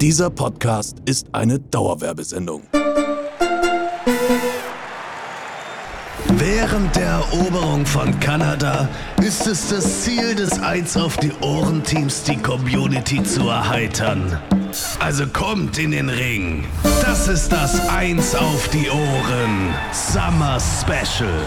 Dieser 0.00 0.30
Podcast 0.30 0.98
ist 1.06 1.26
eine 1.32 1.58
Dauerwerbesendung. 1.58 2.62
Während 6.36 6.94
der 6.94 7.08
Eroberung 7.08 7.84
von 7.84 8.20
Kanada 8.20 8.88
ist 9.20 9.48
es 9.48 9.70
das 9.70 10.04
Ziel 10.04 10.36
des 10.36 10.60
Eins 10.60 10.96
auf 10.96 11.16
die 11.16 11.32
Ohren 11.40 11.82
Teams, 11.82 12.22
die 12.22 12.36
Community 12.36 13.24
zu 13.24 13.48
erheitern. 13.48 14.40
Also 15.00 15.26
kommt 15.26 15.78
in 15.78 15.90
den 15.90 16.10
Ring. 16.10 16.64
Das 17.02 17.26
ist 17.26 17.50
das 17.50 17.88
Eins 17.88 18.36
auf 18.36 18.68
die 18.68 18.88
Ohren 18.88 19.74
Summer 19.92 20.58
Special. 20.60 21.44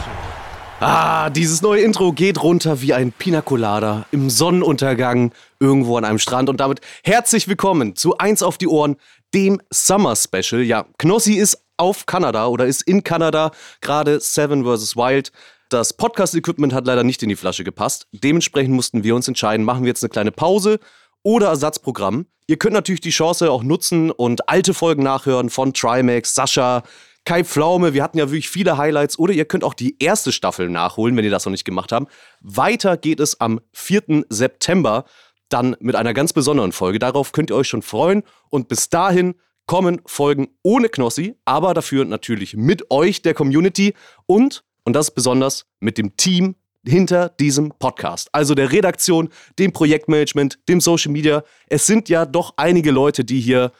Ah, 0.84 1.29
dieses 1.29 1.61
neue 1.61 1.84
Intro 1.84 2.11
geht 2.11 2.41
runter 2.41 2.82
wie 2.82 2.95
ein 2.95 3.11
Pina 3.11 3.41
Colada 3.41 4.07
im 4.09 4.32
Sonnenuntergang 4.32 5.32
irgendwo 5.59 5.96
an 5.96 6.05
einem 6.05 6.18
Strand. 6.18 6.50
Und 6.50 6.59
damit 6.59 6.82
herzlich 7.04 7.47
willkommen 7.47 7.96
zu 7.96 8.18
Eins 8.18 8.41
auf 8.41 8.57
die 8.57 8.68
Ohren, 8.68 8.96
dem 9.36 9.61
Summer 9.69 10.15
Special. 10.15 10.64
Ja, 10.64 10.88
Knossi 10.97 11.33
ist 11.36 11.64
auf 11.78 12.07
Kanada 12.07 12.47
oder 12.47 12.65
ist 12.65 12.82
in 12.82 13.04
Kanada, 13.04 13.52
gerade 13.82 14.19
Seven 14.19 14.65
vs. 14.65 14.96
Wild. 14.96 15.32
Das 15.69 15.93
Podcast-Equipment 15.93 16.74
hat 16.74 16.88
leider 16.88 17.04
nicht 17.04 17.21
in 17.21 17.29
die 17.29 17.36
Flasche 17.36 17.63
gepasst. 17.63 18.07
Dementsprechend 18.11 18.74
mussten 18.74 19.04
wir 19.04 19.16
uns 19.16 19.27
entscheiden, 19.27 19.63
machen 19.63 19.83
wir 19.83 19.89
jetzt 19.89 20.04
eine 20.04 20.10
kleine 20.10 20.32
Pause 20.32 20.79
oder 21.21 21.50
Ersatzprogramm. 21.50 22.25
Ihr 22.47 22.57
könnt 22.57 22.74
natürlich 22.74 23.02
die 23.02 23.11
Chance 23.11 23.52
auch 23.52 23.61
nutzen 23.61 24.10
und 24.10 24.50
alte 24.50 24.74
Folgen 24.74 25.04
nachhören 25.04 25.52
von 25.52 25.75
Trimax, 25.75 26.33
Sascha, 26.33 26.82
Kai 27.25 27.43
Pflaume, 27.43 27.93
wir 27.93 28.04
hatten 28.04 28.18
ja 28.18 28.30
wirklich 28.30 28.50
viele 28.50 28.78
Highlights. 28.78 29.20
Oder 29.20 29.34
ihr 29.34 29.46
könnt 29.46 29.64
auch 29.64 29.74
die 29.74 29.96
erste 30.00 30.32
Staffel 30.32 30.70
nachholen, 30.70 31.16
wenn 31.16 31.25
ihr 31.25 31.32
das 31.32 31.46
noch 31.46 31.52
nicht 31.52 31.66
gemacht 31.66 31.92
habt. 31.92 32.11
Weiter 32.42 32.97
geht 32.97 33.20
es 33.20 33.39
am 33.39 33.59
4. 33.73 34.25
September 34.30 35.06
dann 35.50 35.75
mit 35.80 35.95
einer 35.95 36.14
ganz 36.14 36.34
besonderen 36.34 36.72
Folge. 36.72 37.00
Darauf 37.00 37.31
könnt 37.31 37.52
ihr 37.52 37.56
euch 37.56 37.67
schon 37.67 37.81
freuen. 37.81 38.23
Und 38.50 38.67
bis 38.67 38.89
dahin 38.89 39.36
kommen 39.67 40.02
Folgen 40.06 40.50
ohne 40.64 40.89
Knossi, 40.89 41.36
aber 41.45 41.73
dafür 41.73 42.05
natürlich 42.05 42.55
mit 42.55 42.89
euch, 42.91 43.22
der 43.22 43.33
Community 43.33 43.94
und, 44.25 44.63
und 44.83 44.94
das 44.94 45.11
besonders, 45.11 45.66
mit 45.80 45.97
dem 45.97 46.17
Team 46.17 46.56
hinter 46.85 47.30
diesem 47.30 47.72
Podcast. 47.78 48.30
Also 48.33 48.56
der 48.56 48.72
Redaktion, 48.72 49.30
dem 49.59 49.72
Projektmanagement, 49.72 50.59
dem 50.67 50.81
Social 50.81 51.11
Media. 51.11 51.44
Es 51.67 51.85
sind 51.85 52.09
ja 52.09 52.25
doch 52.25 52.53
einige 52.58 52.91
Leute, 52.91 53.23
die 53.23 53.39
hier 53.39 53.72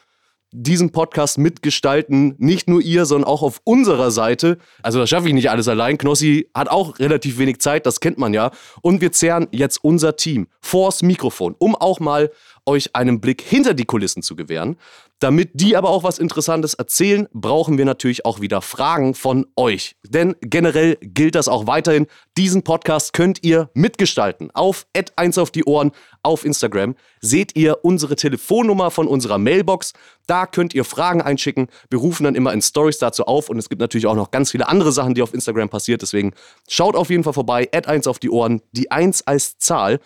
diesen 0.52 0.90
Podcast 0.90 1.38
mitgestalten. 1.38 2.34
Nicht 2.38 2.68
nur 2.68 2.80
ihr, 2.80 3.06
sondern 3.06 3.28
auch 3.28 3.42
auf 3.42 3.60
unserer 3.64 4.10
Seite. 4.10 4.58
Also 4.82 4.98
das 4.98 5.08
schaffe 5.10 5.28
ich 5.28 5.34
nicht 5.34 5.50
alles 5.50 5.68
allein. 5.68 5.98
Knossi 5.98 6.48
hat 6.54 6.68
auch 6.68 6.98
relativ 6.98 7.38
wenig 7.38 7.60
Zeit, 7.60 7.86
das 7.86 8.00
kennt 8.00 8.18
man 8.18 8.34
ja. 8.34 8.50
Und 8.82 9.00
wir 9.00 9.12
zehren 9.12 9.48
jetzt 9.50 9.82
unser 9.82 10.16
Team 10.16 10.46
vors 10.60 11.02
Mikrofon, 11.02 11.54
um 11.58 11.74
auch 11.74 12.00
mal 12.00 12.30
euch 12.66 12.94
einen 12.94 13.20
Blick 13.20 13.42
hinter 13.42 13.74
die 13.74 13.84
Kulissen 13.84 14.22
zu 14.22 14.36
gewähren. 14.36 14.76
Damit 15.22 15.50
die 15.54 15.76
aber 15.76 15.90
auch 15.90 16.02
was 16.02 16.18
Interessantes 16.18 16.74
erzählen, 16.74 17.28
brauchen 17.32 17.78
wir 17.78 17.84
natürlich 17.84 18.26
auch 18.26 18.40
wieder 18.40 18.60
Fragen 18.60 19.14
von 19.14 19.46
euch. 19.54 19.94
Denn 20.02 20.34
generell 20.40 20.96
gilt 21.00 21.36
das 21.36 21.46
auch 21.46 21.68
weiterhin. 21.68 22.08
Diesen 22.36 22.64
Podcast 22.64 23.12
könnt 23.12 23.44
ihr 23.44 23.70
mitgestalten. 23.72 24.50
Auf 24.52 24.84
1 25.14 25.38
auf 25.38 25.52
die 25.52 25.64
Ohren 25.64 25.92
auf 26.24 26.44
Instagram 26.44 26.96
seht 27.20 27.56
ihr 27.56 27.84
unsere 27.84 28.16
Telefonnummer 28.16 28.90
von 28.90 29.06
unserer 29.06 29.38
Mailbox. 29.38 29.92
Da 30.26 30.46
könnt 30.46 30.74
ihr 30.74 30.84
Fragen 30.84 31.22
einschicken. 31.22 31.68
Wir 31.88 32.00
rufen 32.00 32.24
dann 32.24 32.34
immer 32.34 32.52
in 32.52 32.60
Stories 32.60 32.98
dazu 32.98 33.24
auf 33.24 33.48
und 33.48 33.58
es 33.58 33.68
gibt 33.68 33.80
natürlich 33.80 34.08
auch 34.08 34.16
noch 34.16 34.32
ganz 34.32 34.50
viele 34.50 34.68
andere 34.68 34.90
Sachen, 34.90 35.14
die 35.14 35.22
auf 35.22 35.34
Instagram 35.34 35.68
passiert. 35.68 36.02
Deswegen 36.02 36.32
schaut 36.68 36.96
auf 36.96 37.10
jeden 37.10 37.22
Fall 37.22 37.32
vorbei. 37.32 37.68
1 37.72 38.08
auf 38.08 38.18
die 38.18 38.30
Ohren. 38.30 38.60
Die 38.72 38.90
1 38.90 39.24
als 39.28 39.56
Zahl. 39.58 40.00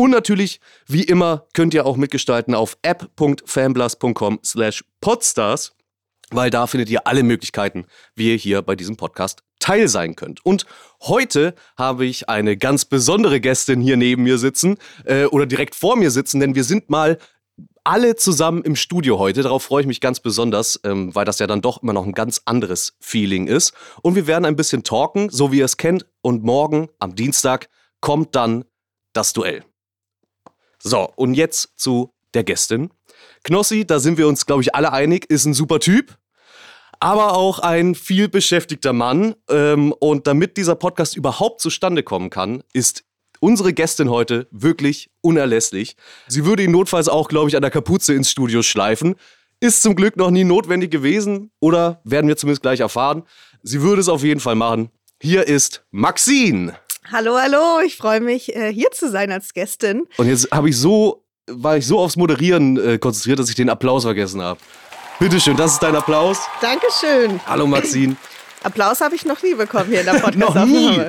Und 0.00 0.12
natürlich, 0.12 0.60
wie 0.86 1.02
immer, 1.02 1.48
könnt 1.54 1.74
ihr 1.74 1.84
auch 1.84 1.96
mitgestalten 1.96 2.54
auf 2.54 2.78
app.fanblast.com 2.82 4.38
slash 4.44 4.84
podstars, 5.00 5.74
weil 6.30 6.50
da 6.50 6.68
findet 6.68 6.88
ihr 6.88 7.08
alle 7.08 7.24
Möglichkeiten, 7.24 7.84
wie 8.14 8.30
ihr 8.30 8.36
hier 8.36 8.62
bei 8.62 8.76
diesem 8.76 8.96
Podcast 8.96 9.42
Teil 9.58 9.88
sein 9.88 10.14
könnt. 10.14 10.46
Und 10.46 10.66
heute 11.02 11.56
habe 11.76 12.06
ich 12.06 12.28
eine 12.28 12.56
ganz 12.56 12.84
besondere 12.84 13.40
Gästin 13.40 13.80
hier 13.80 13.96
neben 13.96 14.22
mir 14.22 14.38
sitzen 14.38 14.76
äh, 15.04 15.24
oder 15.24 15.46
direkt 15.46 15.74
vor 15.74 15.96
mir 15.96 16.12
sitzen, 16.12 16.38
denn 16.38 16.54
wir 16.54 16.62
sind 16.62 16.90
mal 16.90 17.18
alle 17.82 18.14
zusammen 18.14 18.62
im 18.62 18.76
Studio 18.76 19.18
heute. 19.18 19.42
Darauf 19.42 19.64
freue 19.64 19.80
ich 19.80 19.88
mich 19.88 20.00
ganz 20.00 20.20
besonders, 20.20 20.78
ähm, 20.84 21.12
weil 21.12 21.24
das 21.24 21.40
ja 21.40 21.48
dann 21.48 21.60
doch 21.60 21.82
immer 21.82 21.92
noch 21.92 22.06
ein 22.06 22.12
ganz 22.12 22.42
anderes 22.44 22.94
Feeling 23.00 23.48
ist. 23.48 23.72
Und 24.02 24.14
wir 24.14 24.28
werden 24.28 24.44
ein 24.44 24.54
bisschen 24.54 24.84
talken, 24.84 25.28
so 25.28 25.50
wie 25.50 25.58
ihr 25.58 25.64
es 25.64 25.76
kennt. 25.76 26.06
Und 26.20 26.44
morgen 26.44 26.88
am 27.00 27.16
Dienstag 27.16 27.68
kommt 28.00 28.36
dann 28.36 28.64
das 29.12 29.32
Duell. 29.32 29.64
So, 30.82 31.10
und 31.16 31.34
jetzt 31.34 31.70
zu 31.76 32.12
der 32.34 32.44
Gästin. 32.44 32.90
Knossi, 33.44 33.86
da 33.86 33.98
sind 33.98 34.18
wir 34.18 34.28
uns, 34.28 34.46
glaube 34.46 34.62
ich, 34.62 34.74
alle 34.74 34.92
einig, 34.92 35.30
ist 35.30 35.44
ein 35.44 35.54
super 35.54 35.80
Typ, 35.80 36.16
aber 37.00 37.34
auch 37.34 37.58
ein 37.60 37.94
viel 37.94 38.28
beschäftigter 38.28 38.92
Mann. 38.92 39.34
Ähm, 39.48 39.92
und 39.98 40.26
damit 40.26 40.56
dieser 40.56 40.74
Podcast 40.74 41.16
überhaupt 41.16 41.60
zustande 41.60 42.02
kommen 42.02 42.30
kann, 42.30 42.62
ist 42.72 43.04
unsere 43.40 43.72
Gästin 43.72 44.10
heute 44.10 44.48
wirklich 44.50 45.10
unerlässlich. 45.20 45.96
Sie 46.26 46.44
würde 46.44 46.64
ihn 46.64 46.72
notfalls 46.72 47.08
auch, 47.08 47.28
glaube 47.28 47.48
ich, 47.48 47.56
an 47.56 47.62
der 47.62 47.70
Kapuze 47.70 48.14
ins 48.14 48.30
Studio 48.30 48.62
schleifen. 48.62 49.14
Ist 49.60 49.82
zum 49.82 49.96
Glück 49.96 50.16
noch 50.16 50.30
nie 50.30 50.44
notwendig 50.44 50.90
gewesen 50.90 51.50
oder 51.60 52.00
werden 52.04 52.28
wir 52.28 52.36
zumindest 52.36 52.62
gleich 52.62 52.80
erfahren. 52.80 53.24
Sie 53.62 53.82
würde 53.82 54.00
es 54.00 54.08
auf 54.08 54.22
jeden 54.22 54.40
Fall 54.40 54.54
machen. 54.54 54.90
Hier 55.20 55.48
ist 55.48 55.84
Maxine. 55.90 56.78
Hallo, 57.10 57.38
hallo, 57.38 57.80
ich 57.86 57.96
freue 57.96 58.20
mich, 58.20 58.54
äh, 58.54 58.70
hier 58.70 58.90
zu 58.90 59.10
sein 59.10 59.32
als 59.32 59.54
Gästin. 59.54 60.06
Und 60.18 60.28
jetzt 60.28 60.50
habe 60.52 60.68
ich 60.68 60.76
so, 60.76 61.24
war 61.46 61.78
ich 61.78 61.86
so 61.86 62.00
aufs 62.00 62.16
Moderieren 62.16 62.76
äh, 62.76 62.98
konzentriert, 62.98 63.38
dass 63.38 63.48
ich 63.48 63.54
den 63.54 63.70
Applaus 63.70 64.02
vergessen 64.02 64.42
habe. 64.42 64.60
Bitteschön, 65.18 65.56
das 65.56 65.72
ist 65.72 65.82
dein 65.82 65.96
Applaus. 65.96 66.38
Dankeschön. 66.60 67.40
Hallo 67.46 67.66
Maxine. 67.66 68.14
Applaus 68.68 69.00
habe 69.00 69.14
ich 69.14 69.24
noch 69.24 69.42
nie 69.42 69.54
bekommen 69.54 69.88
hier 69.88 70.00
in 70.00 70.06
der 70.06 70.12
podcast 70.20 70.54
Noch 70.54 70.66
nie? 70.66 71.00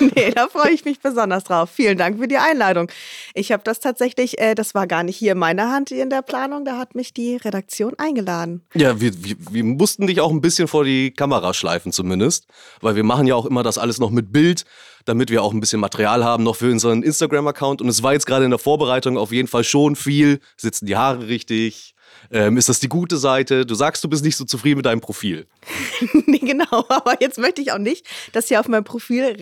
nee, 0.14 0.30
da 0.30 0.46
freue 0.46 0.70
ich 0.70 0.84
mich 0.84 1.00
besonders 1.00 1.42
drauf. 1.42 1.70
Vielen 1.74 1.98
Dank 1.98 2.20
für 2.20 2.28
die 2.28 2.38
Einladung. 2.38 2.88
Ich 3.34 3.50
habe 3.50 3.64
das 3.64 3.80
tatsächlich, 3.80 4.40
äh, 4.40 4.54
das 4.54 4.76
war 4.76 4.86
gar 4.86 5.02
nicht 5.02 5.16
hier 5.16 5.32
in 5.32 5.38
meiner 5.38 5.72
Hand 5.72 5.90
in 5.90 6.08
der 6.08 6.22
Planung, 6.22 6.64
da 6.64 6.78
hat 6.78 6.94
mich 6.94 7.12
die 7.12 7.34
Redaktion 7.36 7.94
eingeladen. 7.98 8.62
Ja, 8.74 9.00
wir, 9.00 9.12
wir, 9.24 9.34
wir 9.50 9.64
mussten 9.64 10.06
dich 10.06 10.20
auch 10.20 10.30
ein 10.30 10.40
bisschen 10.40 10.68
vor 10.68 10.84
die 10.84 11.10
Kamera 11.10 11.52
schleifen 11.52 11.90
zumindest, 11.90 12.46
weil 12.80 12.94
wir 12.94 13.04
machen 13.04 13.26
ja 13.26 13.34
auch 13.34 13.46
immer 13.46 13.64
das 13.64 13.76
alles 13.76 13.98
noch 13.98 14.10
mit 14.10 14.32
Bild, 14.32 14.64
damit 15.04 15.30
wir 15.30 15.42
auch 15.42 15.52
ein 15.52 15.60
bisschen 15.60 15.80
Material 15.80 16.24
haben 16.24 16.44
noch 16.44 16.54
für 16.54 16.70
unseren 16.70 17.02
Instagram-Account. 17.02 17.82
Und 17.82 17.88
es 17.88 18.04
war 18.04 18.12
jetzt 18.12 18.26
gerade 18.26 18.44
in 18.44 18.50
der 18.50 18.60
Vorbereitung 18.60 19.18
auf 19.18 19.32
jeden 19.32 19.48
Fall 19.48 19.64
schon 19.64 19.96
viel. 19.96 20.38
Sitzen 20.56 20.86
die 20.86 20.96
Haare 20.96 21.26
richtig? 21.26 21.93
Ähm, 22.30 22.56
ist 22.56 22.68
das 22.68 22.80
die 22.80 22.88
gute 22.88 23.16
Seite? 23.16 23.66
Du 23.66 23.74
sagst, 23.74 24.02
du 24.04 24.08
bist 24.08 24.24
nicht 24.24 24.36
so 24.36 24.44
zufrieden 24.44 24.78
mit 24.78 24.86
deinem 24.86 25.00
Profil. 25.00 25.46
nee, 26.26 26.38
genau. 26.38 26.84
Aber 26.88 27.20
jetzt 27.20 27.38
möchte 27.38 27.60
ich 27.62 27.72
auch 27.72 27.78
nicht, 27.78 28.06
dass 28.32 28.48
hier 28.48 28.60
auf 28.60 28.68
mein 28.68 28.84
Profil 28.84 29.36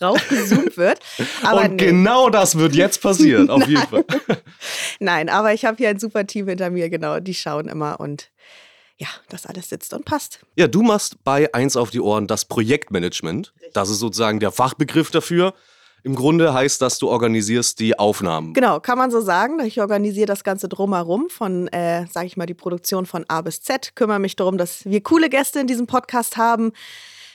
raufgezoomt 0.00 0.76
wird. 0.76 1.00
Aber 1.42 1.62
Und 1.62 1.76
nee. 1.76 1.86
genau 1.86 2.30
das 2.30 2.56
wird 2.56 2.74
jetzt 2.74 3.00
passieren, 3.02 3.50
auf 3.50 3.66
jeden 3.66 3.82
Fall. 3.88 4.04
Nein, 4.98 5.28
aber 5.28 5.54
ich 5.54 5.64
habe 5.64 5.76
hier 5.76 5.88
ein 5.88 5.98
super 5.98 6.26
Team 6.26 6.48
hinter 6.48 6.70
mir, 6.70 6.90
genau. 6.90 7.20
Die 7.20 7.34
schauen 7.34 7.68
immer 7.68 8.00
und 8.00 8.30
ja, 8.98 9.08
das 9.30 9.46
alles 9.46 9.70
sitzt 9.70 9.94
und 9.94 10.04
passt. 10.04 10.40
Ja, 10.56 10.68
du 10.68 10.82
machst 10.82 11.24
bei 11.24 11.52
Eins 11.54 11.76
auf 11.76 11.90
die 11.90 12.00
Ohren 12.00 12.26
das 12.26 12.44
Projektmanagement. 12.44 13.54
Das 13.72 13.88
ist 13.88 13.98
sozusagen 13.98 14.40
der 14.40 14.52
Fachbegriff 14.52 15.10
dafür. 15.10 15.54
Im 16.02 16.14
Grunde 16.14 16.54
heißt 16.54 16.80
das, 16.80 16.98
du 16.98 17.08
organisierst 17.08 17.78
die 17.80 17.98
Aufnahmen. 17.98 18.54
Genau, 18.54 18.80
kann 18.80 18.98
man 18.98 19.10
so 19.10 19.20
sagen. 19.20 19.60
Ich 19.60 19.80
organisiere 19.80 20.26
das 20.26 20.44
Ganze 20.44 20.68
drumherum 20.68 21.28
von, 21.28 21.68
äh, 21.68 22.06
sage 22.10 22.26
ich 22.26 22.36
mal, 22.36 22.46
die 22.46 22.54
Produktion 22.54 23.06
von 23.06 23.24
A 23.28 23.42
bis 23.42 23.62
Z. 23.62 23.94
Kümmere 23.94 24.18
mich 24.18 24.36
darum, 24.36 24.58
dass 24.58 24.84
wir 24.84 25.02
coole 25.02 25.28
Gäste 25.28 25.60
in 25.60 25.66
diesem 25.66 25.86
Podcast 25.86 26.36
haben. 26.36 26.72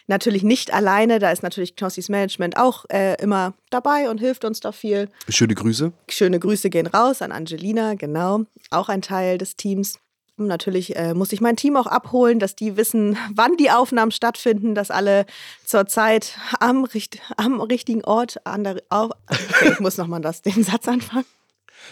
Natürlich 0.07 0.43
nicht 0.43 0.71
alleine, 0.71 1.17
da 1.17 1.31
ist 1.31 1.41
natürlich 1.41 1.75
Knossis 1.75 2.09
Management 2.09 2.57
auch 2.57 2.85
äh, 2.89 3.15
immer 3.21 3.53
dabei 3.71 4.09
und 4.09 4.19
hilft 4.19 4.45
uns 4.45 4.59
da 4.59 4.71
viel. 4.71 5.09
Schöne 5.29 5.55
Grüße. 5.55 5.93
Schöne 6.09 6.39
Grüße 6.39 6.69
gehen 6.69 6.85
raus 6.85 7.23
an 7.23 7.31
Angelina, 7.31 7.95
genau, 7.95 8.41
auch 8.69 8.89
ein 8.89 9.01
Teil 9.01 9.39
des 9.39 9.56
Teams. 9.56 9.95
Natürlich 10.37 10.95
äh, 10.97 11.13
muss 11.13 11.31
ich 11.31 11.39
mein 11.39 11.55
Team 11.55 11.77
auch 11.77 11.87
abholen, 11.87 12.39
dass 12.39 12.55
die 12.55 12.75
wissen, 12.75 13.17
wann 13.33 13.55
die 13.57 13.71
Aufnahmen 13.71 14.11
stattfinden, 14.11 14.75
dass 14.75 14.91
alle 14.91 15.25
zur 15.65 15.87
Zeit 15.87 16.37
am, 16.59 16.83
richt 16.83 17.19
am 17.37 17.61
richtigen 17.61 18.03
Ort 18.03 18.45
an 18.45 18.63
der. 18.63 18.81
Auf 18.89 19.11
okay, 19.29 19.71
ich 19.73 19.79
muss 19.79 19.97
nochmal 19.97 20.21
den 20.21 20.63
Satz 20.63 20.87
anfangen. 20.87 21.25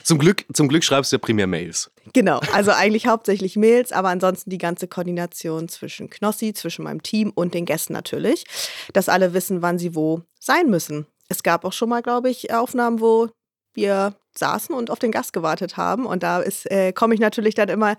Zum 0.01 0.17
Glück, 0.17 0.45
zum 0.53 0.67
Glück 0.67 0.83
schreibst 0.83 1.11
du 1.11 1.15
ja 1.15 1.19
primär 1.19 1.47
Mails. 1.47 1.91
Genau, 2.13 2.39
also 2.51 2.71
eigentlich 2.71 3.07
hauptsächlich 3.07 3.55
Mails, 3.55 3.91
aber 3.91 4.09
ansonsten 4.09 4.49
die 4.49 4.57
ganze 4.57 4.87
Koordination 4.87 5.69
zwischen 5.69 6.09
Knossi, 6.09 6.53
zwischen 6.53 6.83
meinem 6.83 7.03
Team 7.03 7.31
und 7.33 7.53
den 7.53 7.65
Gästen 7.65 7.93
natürlich, 7.93 8.45
dass 8.93 9.07
alle 9.07 9.33
wissen, 9.33 9.61
wann 9.61 9.77
sie 9.77 9.95
wo 9.95 10.21
sein 10.39 10.69
müssen. 10.69 11.05
Es 11.29 11.43
gab 11.43 11.63
auch 11.63 11.73
schon 11.73 11.89
mal, 11.89 12.01
glaube 12.01 12.29
ich, 12.29 12.53
Aufnahmen, 12.53 12.99
wo 12.99 13.29
wir 13.73 14.15
saßen 14.37 14.73
und 14.75 14.89
auf 14.89 14.99
den 14.99 15.11
Gast 15.11 15.33
gewartet 15.33 15.77
haben. 15.77 16.05
Und 16.05 16.23
da 16.23 16.41
äh, 16.41 16.93
komme 16.93 17.13
ich 17.13 17.19
natürlich 17.19 17.55
dann 17.55 17.69
immer 17.69 17.95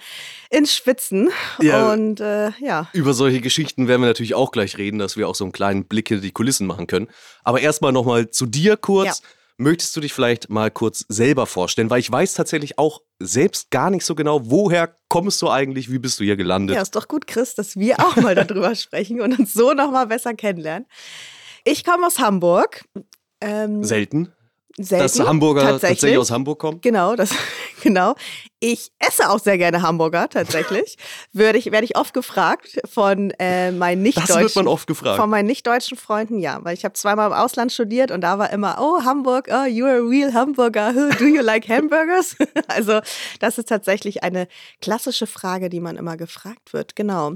ins 0.50 0.74
Schwitzen. 0.74 1.30
Ja. 1.60 1.92
Und 1.92 2.20
äh, 2.20 2.50
ja. 2.60 2.88
Über 2.92 3.14
solche 3.14 3.40
Geschichten 3.40 3.88
werden 3.88 4.02
wir 4.02 4.08
natürlich 4.08 4.34
auch 4.34 4.50
gleich 4.50 4.78
reden, 4.78 4.98
dass 4.98 5.16
wir 5.16 5.28
auch 5.28 5.34
so 5.34 5.44
einen 5.44 5.52
kleinen 5.52 5.84
Blick 5.86 6.08
hinter 6.08 6.22
die 6.22 6.32
Kulissen 6.32 6.66
machen 6.66 6.86
können. 6.86 7.08
Aber 7.42 7.60
erstmal 7.60 7.92
nochmal 7.92 8.30
zu 8.30 8.46
dir 8.46 8.76
kurz. 8.76 9.06
Ja. 9.06 9.28
möchtest 9.56 9.96
du 9.96 10.00
dich 10.00 10.12
vielleicht 10.12 10.50
mal 10.50 10.70
kurz 10.70 11.04
selber 11.08 11.46
vorstellen? 11.46 11.88
Weil 11.88 12.00
ich 12.00 12.10
weiß 12.10 12.34
tatsächlich 12.34 12.78
auch 12.78 13.02
selbst 13.20 13.70
gar 13.70 13.90
nicht 13.90 14.04
so 14.04 14.14
genau, 14.14 14.50
woher 14.50 14.96
kommst 15.08 15.40
du 15.42 15.48
eigentlich, 15.48 15.90
wie 15.92 16.00
bist 16.00 16.18
du 16.18 16.24
hier 16.24 16.36
gelandet? 16.36 16.74
Ja, 16.74 16.82
ist 16.82 16.96
doch 16.96 17.06
gut, 17.06 17.28
Chris, 17.28 17.54
dass 17.54 17.76
wir 17.76 18.00
auch 18.00 18.16
mal 18.16 18.34
darüber 18.34 18.74
sprechen 18.74 19.20
und 19.20 19.38
uns 19.38 19.52
so 19.52 19.72
nochmal 19.72 20.08
besser 20.08 20.34
kennenlernen. 20.34 20.88
Ich 21.64 21.84
komme 21.84 22.06
aus 22.06 22.18
Hamburg. 22.18 22.84
Ähm, 23.40 23.84
Selten. 23.84 24.33
Selten, 24.76 25.02
dass 25.04 25.20
Hamburger 25.20 25.60
tatsächlich. 25.60 25.98
tatsächlich 26.00 26.18
aus 26.18 26.30
Hamburg 26.32 26.58
kommen? 26.58 26.80
Genau, 26.80 27.14
das, 27.14 27.30
genau. 27.82 28.16
Ich 28.58 28.90
esse 28.98 29.30
auch 29.30 29.38
sehr 29.38 29.56
gerne 29.56 29.82
Hamburger, 29.82 30.28
tatsächlich. 30.28 30.96
Würde 31.32 31.58
ich, 31.58 31.70
werde 31.70 31.84
ich 31.84 31.96
oft 31.96 32.12
gefragt 32.12 32.80
von 32.90 33.30
äh, 33.38 33.70
meinen 33.70 34.02
nicht-deutschen. 34.02 34.34
Das 34.34 34.42
wird 34.42 34.56
man 34.56 34.66
oft 34.66 34.88
gefragt. 34.88 35.16
Von 35.16 35.30
meinen 35.30 35.46
nicht-deutschen 35.46 35.96
Freunden, 35.96 36.40
ja. 36.40 36.58
Weil 36.64 36.74
ich 36.74 36.84
habe 36.84 36.94
zweimal 36.94 37.28
im 37.28 37.34
Ausland 37.34 37.70
studiert 37.70 38.10
und 38.10 38.22
da 38.22 38.38
war 38.38 38.50
immer, 38.50 38.78
oh, 38.80 39.04
Hamburg, 39.04 39.46
oh, 39.48 39.66
you're 39.66 39.98
a 39.98 40.08
real 40.08 40.34
Hamburger. 40.34 40.92
Do 41.18 41.24
you 41.24 41.42
like 41.42 41.68
hamburgers? 41.68 42.36
also, 42.66 43.00
das 43.38 43.58
ist 43.58 43.68
tatsächlich 43.68 44.24
eine 44.24 44.48
klassische 44.80 45.28
Frage, 45.28 45.68
die 45.68 45.80
man 45.80 45.96
immer 45.96 46.16
gefragt 46.16 46.72
wird. 46.72 46.96
Genau. 46.96 47.34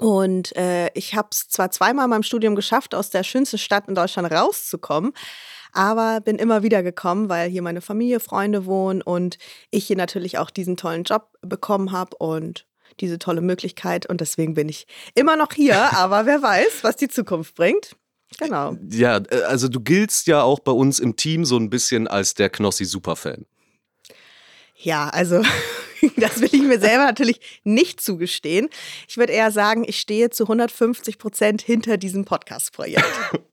Und 0.00 0.56
äh, 0.56 0.88
ich 0.94 1.14
habe 1.14 1.28
es 1.30 1.48
zwar 1.50 1.70
zweimal 1.70 2.06
in 2.06 2.10
meinem 2.10 2.22
Studium 2.22 2.56
geschafft, 2.56 2.94
aus 2.94 3.10
der 3.10 3.22
schönsten 3.22 3.58
Stadt 3.58 3.86
in 3.86 3.94
Deutschland 3.94 4.32
rauszukommen, 4.32 5.12
aber 5.72 6.20
bin 6.20 6.36
immer 6.36 6.62
wieder 6.62 6.82
gekommen, 6.82 7.28
weil 7.28 7.50
hier 7.50 7.62
meine 7.62 7.80
Familie, 7.80 8.20
Freunde 8.20 8.66
wohnen 8.66 9.02
und 9.02 9.38
ich 9.70 9.86
hier 9.86 9.96
natürlich 9.96 10.38
auch 10.38 10.50
diesen 10.50 10.76
tollen 10.76 11.04
Job 11.04 11.28
bekommen 11.42 11.92
habe 11.92 12.16
und 12.16 12.66
diese 13.00 13.18
tolle 13.18 13.40
Möglichkeit. 13.40 14.06
Und 14.06 14.20
deswegen 14.20 14.54
bin 14.54 14.68
ich 14.68 14.86
immer 15.14 15.36
noch 15.36 15.52
hier, 15.52 15.92
aber 15.96 16.26
wer 16.26 16.42
weiß, 16.42 16.82
was 16.82 16.96
die 16.96 17.08
Zukunft 17.08 17.54
bringt. 17.54 17.96
Genau. 18.38 18.76
Ja, 18.88 19.18
äh, 19.30 19.42
also 19.42 19.68
du 19.68 19.80
giltst 19.80 20.26
ja 20.26 20.42
auch 20.42 20.60
bei 20.60 20.72
uns 20.72 20.98
im 20.98 21.16
Team 21.16 21.44
so 21.44 21.56
ein 21.56 21.70
bisschen 21.70 22.06
als 22.06 22.34
der 22.34 22.50
Knossi-Superfan. 22.50 23.46
Ja, 24.76 25.08
also 25.08 25.42
das 26.16 26.40
will 26.40 26.50
ich 26.52 26.62
mir 26.62 26.80
selber 26.80 27.04
natürlich 27.04 27.40
nicht 27.64 28.00
zugestehen. 28.00 28.68
Ich 29.08 29.16
würde 29.16 29.32
eher 29.32 29.50
sagen, 29.50 29.84
ich 29.86 30.00
stehe 30.00 30.30
zu 30.30 30.44
150 30.44 31.18
Prozent 31.18 31.62
hinter 31.62 31.96
diesem 31.96 32.24
Podcast-Projekt. 32.24 33.04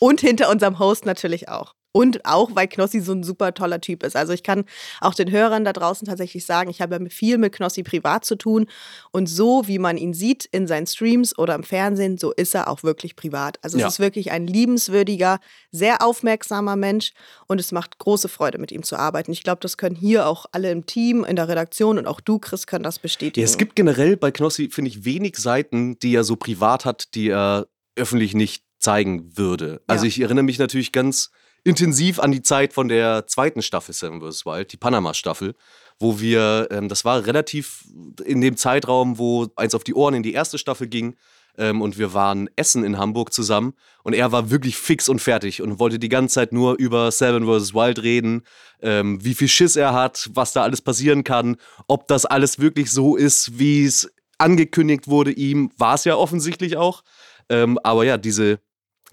Und 0.00 0.20
hinter 0.20 0.50
unserem 0.50 0.78
Host 0.78 1.06
natürlich 1.06 1.48
auch. 1.48 1.74
Und 1.92 2.24
auch, 2.24 2.54
weil 2.54 2.68
Knossi 2.68 3.00
so 3.00 3.12
ein 3.12 3.24
super 3.24 3.52
toller 3.52 3.80
Typ 3.80 4.04
ist. 4.04 4.14
Also 4.14 4.32
ich 4.32 4.44
kann 4.44 4.64
auch 5.00 5.14
den 5.14 5.30
Hörern 5.30 5.64
da 5.64 5.72
draußen 5.72 6.06
tatsächlich 6.06 6.46
sagen, 6.46 6.70
ich 6.70 6.80
habe 6.80 7.10
viel 7.10 7.36
mit 7.36 7.52
Knossi 7.52 7.82
privat 7.82 8.24
zu 8.24 8.36
tun. 8.36 8.66
Und 9.10 9.28
so, 9.28 9.66
wie 9.66 9.80
man 9.80 9.96
ihn 9.96 10.14
sieht 10.14 10.44
in 10.44 10.68
seinen 10.68 10.86
Streams 10.86 11.36
oder 11.36 11.56
im 11.56 11.64
Fernsehen, 11.64 12.16
so 12.16 12.30
ist 12.30 12.54
er 12.54 12.68
auch 12.68 12.84
wirklich 12.84 13.16
privat. 13.16 13.58
Also 13.62 13.76
ja. 13.78 13.88
es 13.88 13.94
ist 13.94 13.98
wirklich 13.98 14.30
ein 14.30 14.46
liebenswürdiger, 14.46 15.40
sehr 15.72 16.00
aufmerksamer 16.00 16.76
Mensch. 16.76 17.12
Und 17.48 17.60
es 17.60 17.72
macht 17.72 17.98
große 17.98 18.28
Freude, 18.28 18.58
mit 18.58 18.70
ihm 18.70 18.84
zu 18.84 18.96
arbeiten. 18.96 19.32
Ich 19.32 19.42
glaube, 19.42 19.60
das 19.60 19.76
können 19.76 19.96
hier 19.96 20.28
auch 20.28 20.46
alle 20.52 20.70
im 20.70 20.86
Team, 20.86 21.24
in 21.24 21.34
der 21.34 21.48
Redaktion 21.48 21.98
und 21.98 22.06
auch 22.06 22.20
du, 22.20 22.38
Chris, 22.38 22.68
können 22.68 22.84
das 22.84 23.00
bestätigen. 23.00 23.40
Ja, 23.40 23.50
es 23.50 23.58
gibt 23.58 23.74
generell 23.74 24.16
bei 24.16 24.30
Knossi, 24.30 24.70
finde 24.70 24.90
ich, 24.90 25.04
wenig 25.04 25.36
Seiten, 25.38 25.98
die 25.98 26.14
er 26.14 26.22
so 26.22 26.36
privat 26.36 26.84
hat, 26.84 27.16
die 27.16 27.30
er 27.30 27.66
öffentlich 27.96 28.34
nicht 28.34 28.62
zeigen 28.80 29.36
würde. 29.36 29.82
Also 29.86 30.04
ja. 30.04 30.08
ich 30.08 30.20
erinnere 30.20 30.44
mich 30.44 30.58
natürlich 30.58 30.92
ganz 30.92 31.30
intensiv 31.64 32.18
an 32.18 32.32
die 32.32 32.42
Zeit 32.42 32.72
von 32.72 32.88
der 32.88 33.26
zweiten 33.26 33.62
Staffel 33.62 33.94
Seven 33.94 34.20
vs. 34.20 34.46
Wild, 34.46 34.72
die 34.72 34.76
Panama-Staffel, 34.76 35.54
wo 35.98 36.18
wir, 36.20 36.68
ähm, 36.70 36.88
das 36.88 37.04
war 37.04 37.26
relativ 37.26 37.84
in 38.24 38.40
dem 38.40 38.56
Zeitraum, 38.56 39.18
wo 39.18 39.48
eins 39.56 39.74
auf 39.74 39.84
die 39.84 39.94
Ohren 39.94 40.14
in 40.14 40.22
die 40.22 40.32
erste 40.32 40.58
Staffel 40.58 40.88
ging. 40.88 41.16
Ähm, 41.58 41.82
und 41.82 41.98
wir 41.98 42.14
waren 42.14 42.48
essen 42.56 42.84
in 42.84 42.96
Hamburg 42.96 43.32
zusammen 43.32 43.74
und 44.04 44.14
er 44.14 44.32
war 44.32 44.50
wirklich 44.50 44.76
fix 44.76 45.08
und 45.08 45.20
fertig 45.20 45.60
und 45.60 45.78
wollte 45.78 45.98
die 45.98 46.08
ganze 46.08 46.36
Zeit 46.36 46.52
nur 46.52 46.78
über 46.78 47.10
Seven 47.10 47.44
vs. 47.44 47.74
Wild 47.74 48.02
reden, 48.02 48.42
ähm, 48.80 49.22
wie 49.22 49.34
viel 49.34 49.48
Schiss 49.48 49.76
er 49.76 49.92
hat, 49.92 50.30
was 50.32 50.52
da 50.52 50.62
alles 50.62 50.80
passieren 50.80 51.24
kann, 51.24 51.56
ob 51.88 52.06
das 52.06 52.24
alles 52.24 52.60
wirklich 52.60 52.90
so 52.92 53.16
ist, 53.16 53.58
wie 53.58 53.84
es 53.84 54.10
angekündigt 54.38 55.08
wurde 55.08 55.32
ihm, 55.32 55.70
war 55.76 55.96
es 55.96 56.04
ja 56.04 56.14
offensichtlich 56.16 56.76
auch. 56.76 57.02
Ähm, 57.50 57.78
aber 57.82 58.04
ja, 58.04 58.16
diese 58.16 58.60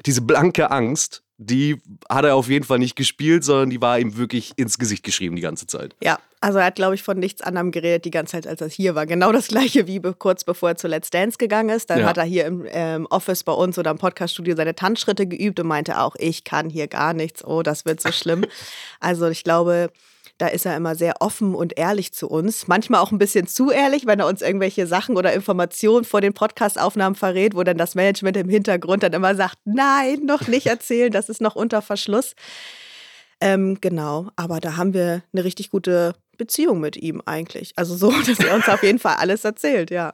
diese 0.05 0.21
blanke 0.21 0.71
Angst, 0.71 1.23
die 1.37 1.79
hat 2.09 2.25
er 2.25 2.35
auf 2.35 2.49
jeden 2.49 2.65
Fall 2.65 2.79
nicht 2.79 2.95
gespielt, 2.95 3.43
sondern 3.43 3.69
die 3.69 3.79
war 3.79 3.99
ihm 3.99 4.17
wirklich 4.17 4.53
ins 4.55 4.79
Gesicht 4.79 5.03
geschrieben 5.03 5.35
die 5.35 5.41
ganze 5.43 5.67
Zeit. 5.67 5.95
Ja, 6.01 6.17
also 6.41 6.57
er 6.57 6.65
hat, 6.65 6.75
glaube 6.75 6.95
ich, 6.95 7.03
von 7.03 7.19
nichts 7.19 7.41
anderem 7.41 7.71
geredet 7.71 8.05
die 8.05 8.11
ganze 8.11 8.31
Zeit, 8.31 8.47
als 8.47 8.61
er 8.61 8.69
hier 8.69 8.95
war. 8.95 9.05
Genau 9.05 9.31
das 9.31 9.47
gleiche 9.47 9.85
wie 9.85 9.99
kurz 9.99 10.43
bevor 10.43 10.69
er 10.69 10.75
zu 10.77 10.87
Let's 10.87 11.11
Dance 11.11 11.37
gegangen 11.37 11.69
ist. 11.69 11.91
Dann 11.91 11.99
ja. 11.99 12.05
hat 12.07 12.17
er 12.17 12.23
hier 12.23 12.45
im 12.45 12.65
ähm, 12.69 13.07
Office 13.09 13.43
bei 13.43 13.53
uns 13.53 13.77
oder 13.77 13.91
im 13.91 13.97
Podcaststudio 13.97 14.55
seine 14.55 14.73
Tanzschritte 14.73 15.27
geübt 15.27 15.59
und 15.59 15.67
meinte 15.67 15.99
auch, 15.99 16.15
ich 16.17 16.43
kann 16.43 16.71
hier 16.71 16.87
gar 16.87 17.13
nichts. 17.13 17.45
Oh, 17.45 17.61
das 17.61 17.85
wird 17.85 18.01
so 18.01 18.11
schlimm. 18.11 18.45
also 18.99 19.27
ich 19.27 19.43
glaube, 19.43 19.91
da 20.37 20.47
ist 20.47 20.65
er 20.65 20.75
immer 20.75 20.95
sehr 20.95 21.15
offen 21.21 21.55
und 21.55 21.77
ehrlich 21.77 22.13
zu 22.13 22.27
uns. 22.27 22.67
Manchmal 22.67 23.01
auch 23.01 23.11
ein 23.11 23.17
bisschen 23.17 23.47
zu 23.47 23.71
ehrlich, 23.71 24.05
wenn 24.05 24.19
er 24.19 24.27
uns 24.27 24.41
irgendwelche 24.41 24.85
Sachen 24.85 25.17
oder 25.17 25.33
Informationen 25.33 26.05
vor 26.05 26.21
den 26.21 26.33
Podcast-Aufnahmen 26.33 27.15
verrät, 27.15 27.55
wo 27.55 27.63
dann 27.63 27.77
das 27.77 27.95
Management 27.95 28.37
im 28.37 28.49
Hintergrund 28.49 29.03
dann 29.03 29.13
immer 29.13 29.35
sagt, 29.35 29.57
nein, 29.65 30.25
noch 30.25 30.47
nicht 30.47 30.67
erzählen, 30.67 31.11
das 31.11 31.29
ist 31.29 31.41
noch 31.41 31.55
unter 31.55 31.81
Verschluss. 31.81 32.35
Ähm, 33.41 33.79
genau, 33.81 34.29
aber 34.35 34.59
da 34.59 34.77
haben 34.77 34.93
wir 34.93 35.23
eine 35.33 35.43
richtig 35.43 35.69
gute 35.69 36.13
Beziehung 36.37 36.79
mit 36.79 36.97
ihm 36.97 37.21
eigentlich. 37.25 37.73
Also 37.75 37.95
so, 37.95 38.11
dass 38.27 38.39
er 38.39 38.55
uns 38.55 38.69
auf 38.69 38.83
jeden 38.83 38.99
Fall 38.99 39.15
alles 39.15 39.43
erzählt, 39.43 39.91
ja. 39.91 40.13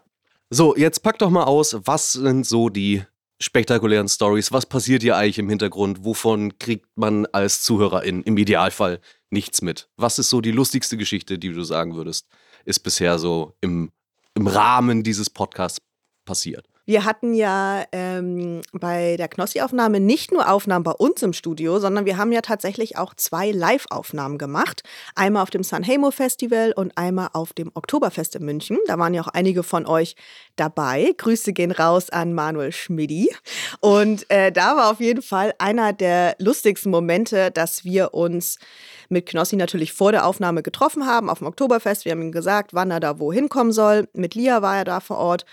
So, 0.49 0.75
jetzt 0.75 1.01
pack 1.03 1.17
doch 1.19 1.29
mal 1.29 1.45
aus, 1.45 1.75
was 1.83 2.13
sind 2.13 2.45
so 2.45 2.69
die 2.69 3.03
spektakulären 3.41 4.07
Stories? 4.07 4.51
Was 4.51 4.65
passiert 4.65 5.01
hier 5.01 5.17
eigentlich 5.17 5.39
im 5.39 5.49
Hintergrund? 5.49 6.05
Wovon 6.05 6.57
kriegt 6.59 6.87
man 6.95 7.25
als 7.27 7.63
Zuhörerin 7.63 8.23
im 8.23 8.37
Idealfall 8.37 8.99
nichts 9.33 9.61
mit? 9.61 9.89
Was 9.97 10.19
ist 10.19 10.29
so 10.29 10.39
die 10.39 10.51
lustigste 10.51 10.95
Geschichte, 10.95 11.37
die 11.37 11.51
du 11.51 11.63
sagen 11.63 11.95
würdest, 11.95 12.27
ist 12.63 12.79
bisher 12.79 13.19
so 13.19 13.53
im, 13.59 13.91
im 14.35 14.47
Rahmen 14.47 15.03
dieses 15.03 15.29
Podcasts 15.29 15.81
passiert? 16.25 16.69
Wir 16.85 17.05
hatten 17.05 17.33
ja 17.33 17.85
ähm, 17.93 18.61
bei 18.73 19.15
der 19.15 19.29
Knossi-Aufnahme 19.29 20.01
nicht 20.01 20.33
nur 20.33 20.51
Aufnahmen 20.51 20.83
bei 20.83 20.91
uns 20.91 21.23
im 21.23 21.31
Studio, 21.31 21.79
sondern 21.79 22.05
wir 22.05 22.17
haben 22.17 22.33
ja 22.33 22.41
tatsächlich 22.41 22.97
auch 22.97 23.13
zwei 23.13 23.51
Live-Aufnahmen 23.51 24.37
gemacht. 24.37 24.83
Einmal 25.15 25.43
auf 25.43 25.49
dem 25.49 25.63
Sanremo 25.63 26.11
Festival 26.11 26.73
und 26.75 26.97
einmal 26.97 27.29
auf 27.31 27.53
dem 27.53 27.71
Oktoberfest 27.73 28.35
in 28.35 28.43
München. 28.43 28.77
Da 28.87 28.99
waren 28.99 29.13
ja 29.13 29.21
auch 29.21 29.29
einige 29.29 29.63
von 29.63 29.85
euch 29.85 30.17
dabei. 30.57 31.13
Grüße 31.17 31.53
gehen 31.53 31.71
raus 31.71 32.09
an 32.09 32.33
Manuel 32.33 32.73
Schmidi. 32.73 33.33
Und 33.79 34.29
äh, 34.29 34.51
da 34.51 34.75
war 34.75 34.91
auf 34.91 34.99
jeden 34.99 35.21
Fall 35.21 35.53
einer 35.59 35.93
der 35.93 36.35
lustigsten 36.37 36.91
Momente, 36.91 37.49
dass 37.51 37.85
wir 37.85 38.13
uns 38.13 38.59
mit 39.07 39.25
Knossi 39.25 39.55
natürlich 39.55 39.93
vor 39.93 40.11
der 40.11 40.25
Aufnahme 40.25 40.61
getroffen 40.63 41.05
haben 41.05 41.29
auf 41.29 41.37
dem 41.37 41.47
Oktoberfest. 41.47 42.03
Wir 42.03 42.11
haben 42.11 42.23
ihm 42.23 42.33
gesagt, 42.33 42.73
wann 42.73 42.91
er 42.91 42.99
da 42.99 43.19
wohin 43.19 43.47
kommen 43.47 43.71
soll. 43.71 44.09
Mit 44.11 44.35
Lia 44.35 44.61
war 44.61 44.75
er 44.75 44.83
da 44.83 44.99
vor 44.99 45.17
Ort. 45.17 45.45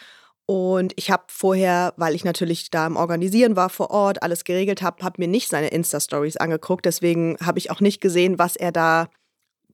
Und 0.50 0.94
ich 0.96 1.12
habe 1.12 1.22
vorher, 1.28 1.94
weil 1.96 2.16
ich 2.16 2.24
natürlich 2.24 2.72
da 2.72 2.84
im 2.84 2.96
Organisieren 2.96 3.54
war 3.54 3.70
vor 3.70 3.92
Ort, 3.92 4.24
alles 4.24 4.42
geregelt 4.42 4.82
habe, 4.82 5.04
habe 5.04 5.22
mir 5.22 5.28
nicht 5.28 5.48
seine 5.48 5.68
Insta-Stories 5.68 6.38
angeguckt. 6.38 6.84
Deswegen 6.86 7.36
habe 7.40 7.60
ich 7.60 7.70
auch 7.70 7.80
nicht 7.80 8.00
gesehen, 8.00 8.36
was 8.40 8.56
er 8.56 8.72
da 8.72 9.06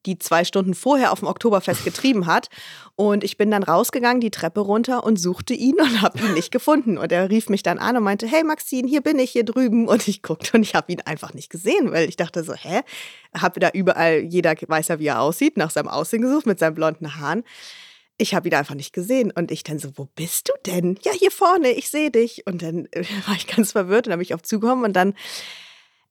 die 0.05 0.19
zwei 0.19 0.45
Stunden 0.45 0.75
vorher 0.75 1.13
auf 1.13 1.21
dem 1.21 1.29
Oktoberfest 1.29 1.83
getrieben 1.87 2.27
hat. 2.27 2.49
Und 2.95 3.25
ich 3.25 3.39
bin 3.39 3.51
dann 3.51 3.63
rausgegangen, 3.63 4.21
die 4.21 4.31
Treppe 4.31 4.61
runter 4.61 5.03
und 5.03 5.19
suchte 5.19 5.55
ihn 5.55 5.81
und 5.81 6.03
habe 6.03 6.19
ihn 6.19 6.35
nicht 6.35 6.53
gefunden. 6.53 6.99
Und 6.99 7.11
er 7.11 7.31
rief 7.31 7.49
mich 7.49 7.63
dann 7.63 7.79
an 7.79 7.97
und 7.97 8.03
meinte, 8.03 8.27
hey 8.27 8.45
Maxine, 8.45 8.87
hier 8.87 9.01
bin 9.01 9.19
ich, 9.19 9.31
hier 9.31 9.47
drüben. 9.47 9.89
Und 9.89 10.07
ich 10.09 10.21
guckte 10.21 10.59
und 10.59 10.63
ich 10.63 10.75
habe 10.75 10.93
ihn 10.93 11.01
einfach 11.01 11.33
nicht 11.33 11.49
gesehen, 11.49 11.91
weil 11.91 12.07
ich 12.07 12.19
dachte 12.19 12.45
so, 12.45 12.53
hä? 12.53 12.83
Habe 13.35 13.61
da 13.61 13.71
überall, 13.71 14.19
jeder 14.19 14.53
weiß 14.53 14.89
ja, 14.89 14.99
wie 14.99 15.07
er 15.07 15.23
aussieht, 15.23 15.57
nach 15.57 15.71
seinem 15.71 15.89
Aussehen 15.89 16.21
gesucht 16.21 16.45
mit 16.45 16.59
seinen 16.59 16.75
blonden 16.75 17.19
Haaren 17.19 17.45
ich 18.19 18.35
habe 18.35 18.49
ihn 18.49 18.55
einfach 18.55 18.75
nicht 18.75 18.93
gesehen. 18.93 19.31
Und 19.31 19.51
ich 19.51 19.63
dann 19.63 19.79
so, 19.79 19.91
wo 19.97 20.09
bist 20.15 20.49
du 20.49 20.53
denn? 20.71 20.99
Ja, 21.03 21.13
hier 21.13 21.31
vorne, 21.31 21.73
ich 21.73 21.91
sehe 21.91 22.11
dich. 22.11 22.47
Und 22.47 22.63
dann 22.63 22.87
äh, 22.93 23.05
war 23.27 23.35
ich 23.37 23.47
ganz 23.47 23.73
verwirrt 23.73 24.07
und 24.07 24.11
dann 24.11 24.19
bin 24.19 24.25
ich 24.25 24.35
auf 24.35 24.43
zugekommen 24.43 24.85
und 24.85 24.95
dann 24.95 25.15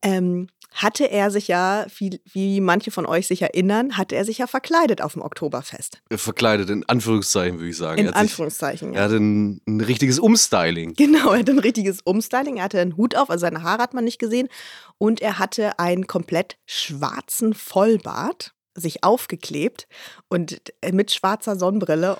ähm, 0.01 0.47
hatte 0.75 1.09
er 1.09 1.31
sich 1.31 1.47
ja, 1.47 1.85
wie, 1.97 2.21
wie, 2.31 2.59
manche 2.59 2.91
von 2.91 3.05
euch 3.05 3.27
sich 3.27 3.41
erinnern, 3.41 3.97
hatte 3.97 4.15
er 4.15 4.25
sich 4.25 4.39
ja 4.39 4.47
verkleidet 4.47 5.01
auf 5.01 5.13
dem 5.13 5.21
Oktoberfest. 5.21 6.01
Äh, 6.09 6.17
verkleidet, 6.17 6.69
in 6.69 6.88
Anführungszeichen, 6.88 7.59
würde 7.59 7.69
ich 7.69 7.77
sagen. 7.77 8.00
In 8.00 8.09
Anführungszeichen, 8.09 8.89
sich, 8.89 8.95
ja. 8.95 9.01
Er 9.01 9.05
hatte 9.05 9.15
ein, 9.15 9.62
ein, 9.65 9.79
richtiges 9.79 10.19
Umstyling. 10.19 10.93
Genau, 10.95 11.31
er 11.31 11.39
hatte 11.39 11.53
ein 11.53 11.59
richtiges 11.59 12.01
Umstyling. 12.01 12.57
Er 12.57 12.65
hatte 12.65 12.81
einen 12.81 12.97
Hut 12.97 13.15
auf, 13.15 13.29
also 13.29 13.41
seine 13.41 13.63
Haare 13.63 13.81
hat 13.81 13.93
man 13.93 14.03
nicht 14.03 14.19
gesehen. 14.19 14.50
Und 14.97 15.21
er 15.21 15.39
hatte 15.39 15.79
einen 15.79 16.07
komplett 16.07 16.57
schwarzen 16.65 17.53
Vollbart 17.53 18.54
sich 18.75 19.03
aufgeklebt 19.03 19.88
und 20.29 20.62
äh, 20.82 20.91
mit 20.91 21.12
schwarzer 21.12 21.55
Sonnenbrille. 21.55 22.17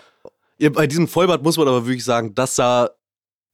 Ja, 0.58 0.70
bei 0.70 0.88
diesem 0.88 1.08
Vollbart 1.08 1.44
muss 1.44 1.58
man 1.58 1.68
aber 1.68 1.86
wirklich 1.86 2.06
sagen, 2.06 2.34
das 2.34 2.56
sah 2.56 2.90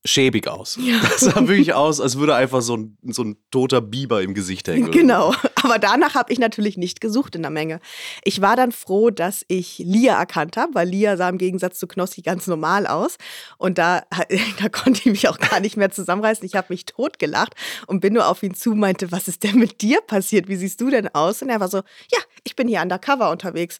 schäbig 0.06 0.48
aus. 0.48 0.78
Ja. 0.82 1.00
Das 1.12 1.22
sah 1.22 1.48
wirklich 1.48 1.74
aus, 1.74 2.00
als 2.00 2.18
würde 2.18 2.36
einfach 2.36 2.62
so 2.62 2.78
ein, 2.78 2.98
so 3.04 3.24
ein 3.24 3.36
toter 3.52 3.82
Biber 3.82 4.22
im 4.22 4.34
Gesicht 4.34 4.68
hängen. 4.68 4.92
Genau, 4.92 5.34
aber 5.62 5.78
danach 5.78 6.16
habe 6.16 6.32
ich 6.32 6.40
natürlich 6.40 6.78
nicht 6.78 7.02
gesucht 7.02 7.36
in 7.36 7.42
der 7.42 7.52
Menge. 7.52 7.80
Ich 8.24 8.42
war 8.42 8.56
dann 8.56 8.72
froh, 8.72 9.10
dass 9.10 9.44
ich 9.50 9.80
Lia 9.80 10.18
erkannt 10.18 10.58
habe, 10.58 10.74
weil 10.74 10.88
Lia 10.88 11.18
sah 11.18 11.28
im 11.28 11.38
Gegensatz 11.38 11.80
zu 11.80 11.88
Knossi 11.88 12.22
ganz 12.22 12.48
normal 12.48 12.88
aus. 12.88 13.18
Und 13.58 13.78
da, 13.78 14.04
da 14.60 14.70
konnte 14.70 15.02
ich 15.02 15.06
mich 15.06 15.28
auch 15.28 15.38
gar 15.38 15.60
nicht 15.60 15.76
mehr 15.76 15.92
zusammenreißen. 15.92 16.46
Ich 16.46 16.56
habe 16.56 16.68
mich 16.70 16.86
totgelacht 16.86 17.54
und 17.88 18.00
bin 18.00 18.14
nur 18.14 18.28
auf 18.28 18.42
ihn 18.42 18.54
zu, 18.54 18.74
meinte, 18.74 19.12
was 19.12 19.28
ist 19.28 19.44
denn 19.44 19.60
mit 19.60 19.82
dir 19.82 20.02
passiert? 20.02 20.48
Wie 20.48 20.56
siehst 20.56 20.80
du 20.82 20.90
denn 20.90 21.14
aus? 21.14 21.42
Und 21.42 21.50
er 21.50 21.60
war 21.60 21.68
so, 21.68 21.80
ja, 22.12 22.20
ich 22.44 22.56
bin 22.56 22.68
hier 22.68 22.82
undercover 22.82 23.30
unterwegs. 23.32 23.80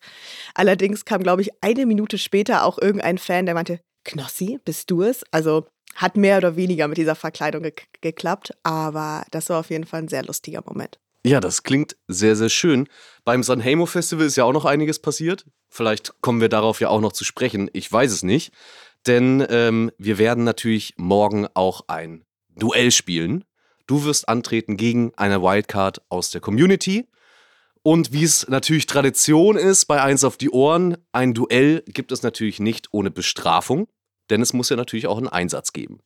Allerdings 0.54 1.06
kam, 1.06 1.24
glaube 1.24 1.42
ich, 1.42 1.50
eine 1.62 1.86
Minute 1.86 2.18
später 2.18 2.66
auch 2.66 2.78
irgendein 2.78 3.18
Fan, 3.18 3.46
der 3.46 3.56
meinte, 3.56 3.80
Knossi, 4.04 4.60
bist 4.64 4.92
du 4.92 5.04
es? 5.04 5.24
Also 5.32 5.68
hat 5.96 6.18
mehr 6.18 6.38
oder 6.38 6.56
weniger 6.56 6.88
mit 6.88 6.98
dieser 6.98 7.16
Verkleidung 7.16 7.64
ge 7.64 7.74
geklappt, 8.02 8.54
aber 8.64 9.26
das 9.32 9.50
war 9.50 9.60
auf 9.60 9.70
jeden 9.70 9.86
Fall 9.86 10.04
ein 10.04 10.08
sehr 10.08 10.24
lustiger 10.24 10.64
Moment. 10.66 11.00
Ja, 11.24 11.40
das 11.40 11.64
klingt 11.64 11.96
sehr, 12.08 12.36
sehr 12.36 12.50
schön. 12.50 12.88
Beim 13.26 13.44
Sanheimo 13.44 13.86
Festival 13.86 14.26
ist 14.26 14.38
ja 14.38 14.44
auch 14.44 14.54
noch 14.54 14.66
einiges 14.66 15.00
passiert. 15.00 15.46
Vielleicht 15.70 16.20
kommen 16.22 16.42
wir 16.42 16.50
darauf 16.50 16.82
ja 16.82 16.90
auch 16.90 17.02
noch 17.02 17.12
zu 17.12 17.24
sprechen. 17.24 17.70
Ich 17.74 17.92
weiß 17.92 18.12
es 18.12 18.24
nicht. 18.24 18.52
Denn 19.06 19.46
ähm, 19.50 19.92
wir 19.98 20.18
werden 20.18 20.44
natürlich 20.44 20.96
morgen 20.98 21.48
auch 21.54 21.84
ein 21.88 22.26
Duell 22.56 22.92
spielen. 22.92 23.44
Du 23.88 24.04
wirst 24.04 24.30
antreten 24.30 24.78
gegen 24.78 25.12
eine 25.16 25.42
Wildcard 25.42 26.02
aus 26.10 26.32
der 26.32 26.42
Community. 26.42 27.08
Und 27.84 28.14
wie 28.14 28.24
es 28.24 28.48
natürlich 28.48 28.86
Tradition 28.86 29.58
ist 29.58 29.86
bei 29.86 30.02
Eins 30.02 30.24
auf 30.24 30.38
die 30.38 30.52
Ohren, 30.52 30.98
ein 31.12 31.34
Duell 31.34 31.84
gibt 31.88 32.12
es 32.12 32.22
natürlich 32.22 32.60
nicht 32.60 32.90
ohne 32.92 33.10
Bestrafung 33.10 33.88
denn 34.32 34.42
es 34.42 34.54
muss 34.54 34.70
ja 34.70 34.76
natürlich 34.76 35.08
auch 35.08 35.18
einen 35.18 35.28
Einsatz 35.28 35.74
geben. 35.74 36.00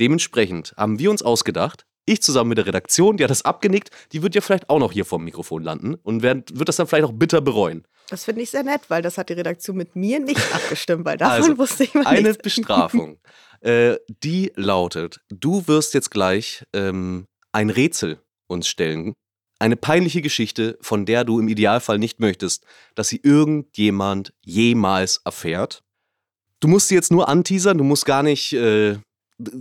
Dementsprechend 0.00 0.74
haben 0.76 0.98
wir 0.98 1.10
uns 1.10 1.22
ausgedacht, 1.22 1.84
ich 2.06 2.22
zusammen 2.22 2.50
mit 2.50 2.58
der 2.58 2.66
Redaktion, 2.66 3.18
die 3.18 3.24
hat 3.24 3.30
das 3.30 3.44
abgenickt, 3.44 3.90
die 4.12 4.22
wird 4.22 4.34
ja 4.34 4.40
vielleicht 4.40 4.70
auch 4.70 4.78
noch 4.78 4.92
hier 4.92 5.04
vorm 5.04 5.24
Mikrofon 5.24 5.62
landen 5.62 5.94
und 5.94 6.22
wird, 6.22 6.58
wird 6.58 6.68
das 6.68 6.76
dann 6.76 6.86
vielleicht 6.86 7.04
auch 7.04 7.12
bitter 7.12 7.42
bereuen. 7.42 7.86
Das 8.08 8.24
finde 8.24 8.40
ich 8.40 8.50
sehr 8.50 8.62
nett, 8.62 8.82
weil 8.88 9.02
das 9.02 9.18
hat 9.18 9.28
die 9.28 9.34
Redaktion 9.34 9.76
mit 9.76 9.94
mir 9.94 10.18
nicht 10.18 10.40
abgestimmt, 10.54 11.04
weil 11.04 11.18
davon 11.18 11.50
also, 11.50 11.58
wusste 11.58 11.84
ich 11.84 11.92
mal 11.92 12.06
Eine 12.06 12.28
nichts. 12.28 12.42
Bestrafung, 12.42 13.18
äh, 13.60 13.96
die 14.22 14.52
lautet, 14.54 15.20
du 15.28 15.66
wirst 15.66 15.92
jetzt 15.92 16.10
gleich 16.10 16.64
ähm, 16.72 17.26
ein 17.52 17.68
Rätsel 17.68 18.20
uns 18.46 18.68
stellen, 18.68 19.12
eine 19.58 19.76
peinliche 19.76 20.22
Geschichte, 20.22 20.78
von 20.80 21.04
der 21.04 21.24
du 21.24 21.40
im 21.40 21.48
Idealfall 21.48 21.98
nicht 21.98 22.20
möchtest, 22.20 22.64
dass 22.94 23.08
sie 23.08 23.20
irgendjemand 23.22 24.32
jemals 24.44 25.20
erfährt. 25.24 25.82
Du 26.60 26.68
musst 26.68 26.88
sie 26.88 26.94
jetzt 26.94 27.10
nur 27.10 27.28
anteasern, 27.28 27.78
du 27.78 27.84
musst 27.84 28.06
gar 28.06 28.22
nicht 28.22 28.52
äh, 28.52 28.98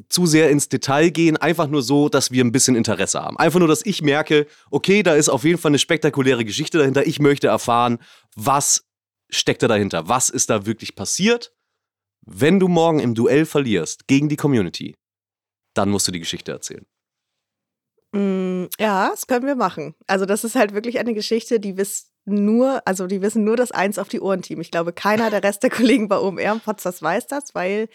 zu 0.09 0.25
sehr 0.25 0.49
ins 0.49 0.69
Detail 0.69 1.09
gehen, 1.09 1.37
einfach 1.37 1.67
nur 1.67 1.83
so, 1.83 2.09
dass 2.09 2.31
wir 2.31 2.43
ein 2.43 2.51
bisschen 2.51 2.75
Interesse 2.75 3.21
haben. 3.21 3.37
Einfach 3.37 3.59
nur, 3.59 3.67
dass 3.67 3.85
ich 3.85 4.01
merke, 4.01 4.47
okay, 4.71 5.03
da 5.03 5.13
ist 5.13 5.29
auf 5.29 5.43
jeden 5.43 5.59
Fall 5.59 5.69
eine 5.69 5.79
spektakuläre 5.79 6.45
Geschichte 6.45 6.79
dahinter. 6.79 7.05
Ich 7.05 7.19
möchte 7.19 7.47
erfahren, 7.47 7.99
was 8.35 8.85
steckt 9.29 9.61
da 9.61 9.67
dahinter? 9.67 10.07
Was 10.07 10.29
ist 10.29 10.49
da 10.49 10.65
wirklich 10.65 10.95
passiert? 10.95 11.53
Wenn 12.25 12.59
du 12.59 12.67
morgen 12.67 12.99
im 12.99 13.13
Duell 13.13 13.45
verlierst 13.45 14.07
gegen 14.07 14.29
die 14.29 14.35
Community, 14.35 14.95
dann 15.73 15.89
musst 15.89 16.07
du 16.07 16.11
die 16.11 16.19
Geschichte 16.19 16.51
erzählen. 16.51 16.85
Mm, 18.13 18.65
ja, 18.79 19.09
das 19.09 19.27
können 19.27 19.45
wir 19.45 19.55
machen. 19.55 19.95
Also, 20.07 20.25
das 20.25 20.43
ist 20.43 20.55
halt 20.55 20.73
wirklich 20.73 20.99
eine 20.99 21.13
Geschichte, 21.13 21.59
die 21.59 21.77
wisst 21.77 22.11
nur, 22.25 22.81
also 22.85 23.07
die 23.07 23.21
wissen 23.21 23.43
nur 23.43 23.55
das 23.55 23.71
Eins 23.71 23.97
auf 23.97 24.09
die 24.09 24.19
Ohren-Team. 24.19 24.59
Ich 24.61 24.71
glaube, 24.71 24.93
keiner 24.93 25.29
der 25.29 25.43
Rest 25.43 25.63
der 25.63 25.69
Kollegen 25.71 26.07
bei 26.07 26.17
OMR 26.17 26.53
und 26.53 26.63
Potsdam 26.63 26.93
weiß 26.99 27.27
das, 27.27 27.55
weil 27.55 27.87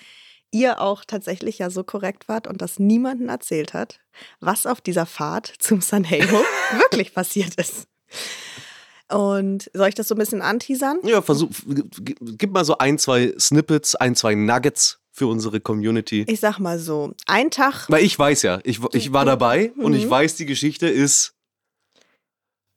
ihr 0.50 0.81
auch 0.81 1.04
tatsächlich 1.04 1.59
ja 1.59 1.71
so 1.71 1.83
korrekt 1.83 2.28
wart 2.28 2.47
und 2.47 2.61
das 2.61 2.78
niemandem 2.78 3.28
erzählt 3.28 3.73
hat, 3.75 4.00
was 4.40 4.66
auf 4.66 4.81
dieser 4.81 5.07
Fahrt 5.07 5.52
zum 5.59 5.81
Sanheimo 5.81 6.40
wirklich 6.78 7.14
passiert 7.14 7.54
ist. 7.54 7.87
Und 9.12 9.71
soll 9.75 9.88
ich 9.88 9.95
das 9.95 10.09
so 10.09 10.14
ein 10.14 10.19
bisschen 10.19 10.42
anteasern? 10.42 10.99
Ja, 11.04 11.21
versuch, 11.23 11.50
gib 11.66 12.52
mal 12.52 12.64
so 12.64 12.78
ein, 12.78 12.99
zwei 12.99 13.35
Snippets, 13.38 13.95
ein, 13.95 14.16
zwei 14.16 14.35
Nuggets 14.35 14.99
für 15.11 15.26
unsere 15.26 15.61
Community. 15.61 16.25
Ich 16.26 16.40
sag 16.40 16.59
mal 16.59 16.78
so, 16.78 17.12
ein 17.26 17.50
Tag. 17.50 17.87
Weil 17.88 18.04
ich 18.04 18.19
weiß 18.19 18.42
ja, 18.42 18.61
ich, 18.64 18.81
ich 18.92 19.12
war 19.12 19.25
dabei 19.25 19.73
mhm. 19.76 19.85
und 19.85 19.95
ich 19.95 20.07
mhm. 20.07 20.11
weiß, 20.11 20.37
die 20.37 20.47
Geschichte 20.47 20.88
ist, 20.88 21.35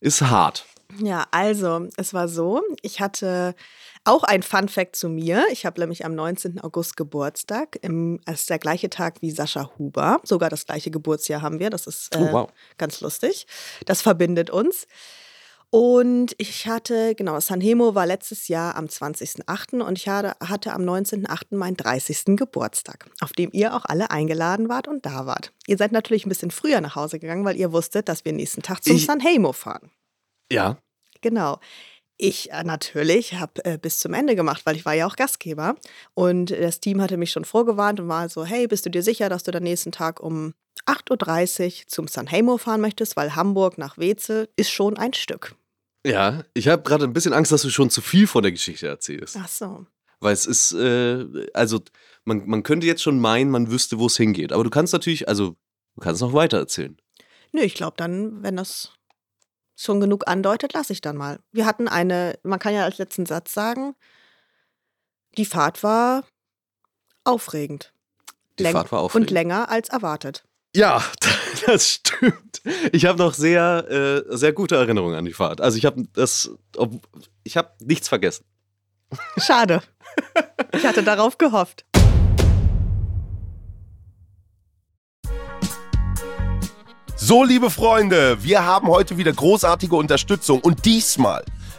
ist 0.01 0.21
hart. 0.21 0.65
Ja, 1.01 1.25
also 1.31 1.87
es 1.97 2.13
war 2.13 2.27
so, 2.27 2.61
ich 2.81 2.99
hatte 2.99 3.55
auch 4.03 4.23
ein 4.23 4.43
Fun 4.43 4.69
Fact 4.69 4.95
zu 4.95 5.09
mir. 5.09 5.45
Ich 5.51 5.65
habe 5.65 5.79
nämlich 5.79 6.05
am 6.05 6.13
19. 6.13 6.59
August 6.59 6.95
Geburtstag. 6.95 7.79
Im, 7.81 8.19
es 8.25 8.41
ist 8.41 8.49
der 8.49 8.59
gleiche 8.59 8.89
Tag 8.89 9.21
wie 9.21 9.31
Sascha 9.31 9.71
Huber. 9.77 10.19
Sogar 10.23 10.49
das 10.49 10.65
gleiche 10.65 10.91
Geburtsjahr 10.91 11.41
haben 11.41 11.59
wir. 11.59 11.71
Das 11.71 11.87
ist 11.87 12.15
oh, 12.15 12.19
äh, 12.19 12.27
oh, 12.29 12.33
wow. 12.33 12.51
ganz 12.77 13.01
lustig. 13.01 13.47
Das 13.85 14.03
verbindet 14.03 14.51
uns. 14.51 14.87
Und 15.75 16.35
ich 16.37 16.67
hatte, 16.67 17.15
genau, 17.15 17.37
Sanhemo 17.41 17.95
war 17.95 18.05
letztes 18.05 18.47
Jahr 18.47 18.77
am 18.77 18.85
20.08. 18.85 19.81
und 19.81 19.97
ich 19.97 20.07
hatte, 20.07 20.37
hatte 20.39 20.71
am 20.71 20.83
19.08. 20.83 21.57
meinen 21.57 21.75
30. 21.75 22.37
Geburtstag, 22.37 23.09
auf 23.19 23.33
dem 23.33 23.49
ihr 23.51 23.75
auch 23.75 23.83
alle 23.83 24.09
eingeladen 24.09 24.69
wart 24.69 24.87
und 24.87 25.05
da 25.05 25.25
wart. 25.25 25.51
Ihr 25.67 25.75
seid 25.75 25.91
natürlich 25.91 26.25
ein 26.25 26.29
bisschen 26.29 26.51
früher 26.51 26.79
nach 26.79 26.95
Hause 26.95 27.19
gegangen, 27.19 27.43
weil 27.43 27.57
ihr 27.57 27.73
wusstet, 27.73 28.07
dass 28.07 28.23
wir 28.23 28.31
nächsten 28.31 28.61
Tag 28.61 28.85
zum 28.85 28.95
ich, 28.95 29.05
Sanhemo 29.05 29.51
fahren. 29.51 29.91
Ja. 30.49 30.77
Genau. 31.19 31.59
Ich 32.15 32.53
äh, 32.53 32.63
natürlich 32.63 33.33
habe 33.33 33.65
äh, 33.65 33.77
bis 33.77 33.99
zum 33.99 34.13
Ende 34.13 34.37
gemacht, 34.37 34.65
weil 34.65 34.77
ich 34.77 34.85
war 34.85 34.93
ja 34.93 35.05
auch 35.05 35.17
Gastgeber. 35.17 35.75
Und 36.13 36.51
das 36.51 36.79
Team 36.79 37.01
hatte 37.01 37.17
mich 37.17 37.31
schon 37.31 37.43
vorgewarnt 37.43 37.99
und 37.99 38.07
war 38.07 38.29
so, 38.29 38.45
hey, 38.45 38.65
bist 38.69 38.85
du 38.85 38.89
dir 38.89 39.03
sicher, 39.03 39.27
dass 39.27 39.43
du 39.43 39.51
den 39.51 39.63
nächsten 39.63 39.91
Tag 39.91 40.21
um 40.21 40.53
8.30 40.85 41.65
Uhr 41.65 41.87
zum 41.87 42.07
Sanheimo 42.07 42.57
fahren 42.57 42.79
möchtest? 42.79 43.17
Weil 43.17 43.35
Hamburg 43.35 43.77
nach 43.77 43.97
Weze 43.97 44.47
ist 44.55 44.71
schon 44.71 44.97
ein 44.97 45.11
Stück. 45.11 45.53
Ja, 46.05 46.43
ich 46.53 46.67
habe 46.67 46.83
gerade 46.83 47.05
ein 47.05 47.13
bisschen 47.13 47.33
Angst, 47.33 47.51
dass 47.51 47.63
du 47.63 47.69
schon 47.69 47.89
zu 47.89 47.99
viel 47.99 48.27
von 48.27 48.43
der 48.43 48.51
Geschichte 48.51 48.87
erzählst. 48.87 49.37
Ach 49.39 49.47
so. 49.47 49.87
Weil 50.19 50.33
es 50.33 50.45
ist, 50.45 50.71
äh, 50.73 51.47
also 51.53 51.81
man, 52.25 52.47
man 52.47 52.61
könnte 52.61 52.85
jetzt 52.85 53.01
schon 53.01 53.19
meinen, 53.19 53.49
man 53.49 53.71
wüsste, 53.71 53.97
wo 53.97 54.05
es 54.05 54.15
hingeht. 54.15 54.53
Aber 54.53 54.63
du 54.63 54.69
kannst 54.69 54.93
natürlich, 54.93 55.27
also 55.27 55.55
du 55.95 56.01
kannst 56.01 56.21
noch 56.21 56.33
weiter 56.33 56.57
erzählen. 56.57 56.95
Nö, 57.51 57.61
ich 57.61 57.73
glaube 57.73 57.95
dann, 57.97 58.43
wenn 58.43 58.55
das 58.55 58.91
schon 59.75 59.99
genug 59.99 60.27
andeutet, 60.27 60.73
lasse 60.73 60.93
ich 60.93 61.01
dann 61.01 61.17
mal. 61.17 61.39
Wir 61.51 61.65
hatten 61.65 61.87
eine, 61.87 62.37
man 62.43 62.59
kann 62.59 62.73
ja 62.73 62.85
als 62.85 62.99
letzten 62.99 63.25
Satz 63.25 63.53
sagen, 63.53 63.95
die 65.37 65.45
Fahrt 65.45 65.81
war 65.83 66.23
aufregend. 67.23 67.93
Die 68.59 68.63
Läng 68.63 68.73
Fahrt 68.73 68.91
war 68.91 69.01
aufregend. 69.01 69.29
Und 69.29 69.33
länger 69.33 69.69
als 69.69 69.89
erwartet. 69.89 70.45
Ja, 70.75 71.01
das 71.65 71.89
stimmt. 71.89 72.61
Ich 72.91 73.05
habe 73.05 73.17
noch 73.17 73.33
sehr, 73.33 73.85
äh, 73.89 74.35
sehr 74.35 74.51
gute 74.51 74.75
Erinnerungen 74.75 75.15
an 75.15 75.23
die 75.23 75.31
Fahrt. 75.31 75.61
Also 75.61 75.77
ich 75.77 75.85
habe 75.85 76.05
das, 76.13 76.51
ich 77.45 77.55
habe 77.55 77.69
nichts 77.79 78.09
vergessen. 78.09 78.43
Schade. 79.37 79.81
Ich 80.73 80.85
hatte 80.85 81.01
darauf 81.01 81.37
gehofft. 81.37 81.85
So, 87.15 87.45
liebe 87.45 87.69
Freunde, 87.69 88.43
wir 88.43 88.65
haben 88.65 88.89
heute 88.89 89.17
wieder 89.17 89.31
großartige 89.31 89.95
Unterstützung 89.95 90.59
und 90.59 90.83
diesmal 90.83 91.45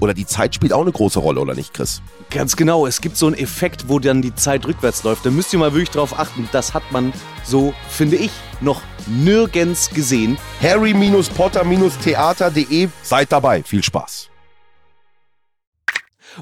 oder 0.00 0.14
die 0.14 0.26
Zeit 0.26 0.54
spielt 0.54 0.72
auch 0.72 0.82
eine 0.82 0.92
große 0.92 1.18
Rolle, 1.18 1.40
oder 1.40 1.54
nicht, 1.54 1.74
Chris? 1.74 2.00
Ganz 2.30 2.54
genau. 2.56 2.86
Es 2.86 3.00
gibt 3.00 3.16
so 3.16 3.26
einen 3.26 3.34
Effekt, 3.36 3.88
wo 3.88 3.98
dann 3.98 4.22
die 4.22 4.32
Zeit 4.34 4.66
rückwärts 4.66 5.02
läuft. 5.02 5.26
Da 5.26 5.30
müsst 5.30 5.52
ihr 5.52 5.58
mal 5.58 5.72
wirklich 5.72 5.90
drauf 5.90 6.16
achten. 6.18 6.48
Das 6.52 6.74
hat 6.74 6.84
man 6.90 7.12
so, 7.44 7.74
finde 7.88 8.16
ich, 8.16 8.30
noch 8.60 8.82
nirgends 9.06 9.90
gesehen. 9.90 10.38
Harry-Potter-Theater.de. 10.62 12.88
Seid 13.02 13.32
dabei. 13.32 13.62
Viel 13.62 13.82
Spaß. 13.82 14.30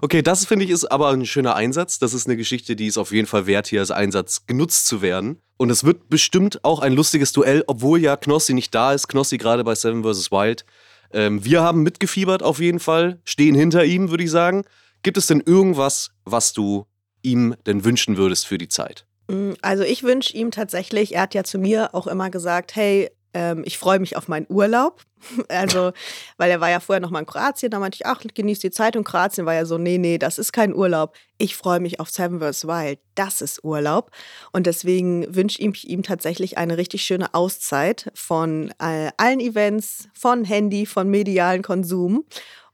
Okay, 0.00 0.22
das 0.22 0.44
finde 0.44 0.64
ich 0.64 0.70
ist 0.70 0.84
aber 0.84 1.08
ein 1.08 1.26
schöner 1.26 1.56
Einsatz. 1.56 1.98
Das 1.98 2.14
ist 2.14 2.26
eine 2.26 2.36
Geschichte, 2.36 2.76
die 2.76 2.86
ist 2.86 2.98
auf 2.98 3.10
jeden 3.10 3.26
Fall 3.26 3.46
wert, 3.46 3.66
hier 3.66 3.80
als 3.80 3.90
Einsatz 3.90 4.46
genutzt 4.46 4.86
zu 4.86 5.02
werden. 5.02 5.40
Und 5.56 5.70
es 5.70 5.82
wird 5.82 6.08
bestimmt 6.08 6.64
auch 6.64 6.80
ein 6.80 6.92
lustiges 6.92 7.32
Duell, 7.32 7.64
obwohl 7.66 8.00
ja 8.00 8.16
Knossi 8.16 8.54
nicht 8.54 8.74
da 8.74 8.92
ist. 8.92 9.08
Knossi 9.08 9.38
gerade 9.38 9.64
bei 9.64 9.74
Seven 9.74 10.04
vs. 10.04 10.30
Wild. 10.30 10.64
Ähm, 11.12 11.44
wir 11.44 11.62
haben 11.62 11.82
mitgefiebert 11.82 12.42
auf 12.42 12.60
jeden 12.60 12.80
Fall, 12.80 13.20
stehen 13.24 13.54
hinter 13.54 13.84
ihm, 13.84 14.10
würde 14.10 14.24
ich 14.24 14.30
sagen. 14.30 14.64
Gibt 15.02 15.16
es 15.16 15.26
denn 15.26 15.40
irgendwas, 15.44 16.10
was 16.24 16.52
du 16.52 16.86
ihm 17.22 17.54
denn 17.66 17.84
wünschen 17.84 18.16
würdest 18.16 18.46
für 18.46 18.58
die 18.58 18.68
Zeit? 18.68 19.06
Mm, 19.28 19.52
also 19.62 19.84
ich 19.84 20.02
wünsche 20.02 20.36
ihm 20.36 20.50
tatsächlich, 20.50 21.14
er 21.14 21.22
hat 21.22 21.34
ja 21.34 21.44
zu 21.44 21.58
mir 21.58 21.94
auch 21.94 22.06
immer 22.06 22.30
gesagt, 22.30 22.76
hey, 22.76 23.10
ähm, 23.34 23.62
ich 23.64 23.78
freue 23.78 23.98
mich 23.98 24.16
auf 24.16 24.28
meinen 24.28 24.46
Urlaub. 24.48 25.02
Also, 25.48 25.92
weil 26.36 26.48
er 26.48 26.60
war 26.60 26.70
ja 26.70 26.78
vorher 26.78 27.00
noch 27.00 27.10
mal 27.10 27.18
in 27.18 27.26
Kroatien, 27.26 27.72
da 27.72 27.80
meinte 27.80 27.96
ich, 27.96 28.06
ach, 28.06 28.22
genieß 28.32 28.60
die 28.60 28.70
Zeit. 28.70 28.96
Und 28.96 29.02
Kroatien 29.02 29.46
war 29.46 29.54
ja 29.54 29.64
so, 29.64 29.76
nee, 29.76 29.98
nee, 29.98 30.16
das 30.16 30.38
ist 30.38 30.52
kein 30.52 30.72
Urlaub. 30.72 31.16
Ich 31.38 31.56
freue 31.56 31.80
mich 31.80 31.98
auf 31.98 32.08
Seven 32.08 32.38
vs. 32.40 32.68
Wild. 32.68 33.00
Das 33.16 33.40
ist 33.40 33.64
Urlaub. 33.64 34.12
Und 34.52 34.66
deswegen 34.66 35.34
wünsche 35.34 35.60
ich 35.60 35.88
ihm 35.88 36.04
tatsächlich 36.04 36.56
eine 36.56 36.76
richtig 36.76 37.02
schöne 37.02 37.34
Auszeit 37.34 38.12
von 38.14 38.72
äh, 38.78 39.10
allen 39.16 39.40
Events, 39.40 40.08
von 40.14 40.44
Handy, 40.44 40.86
von 40.86 41.08
medialen 41.08 41.62
Konsum 41.62 42.24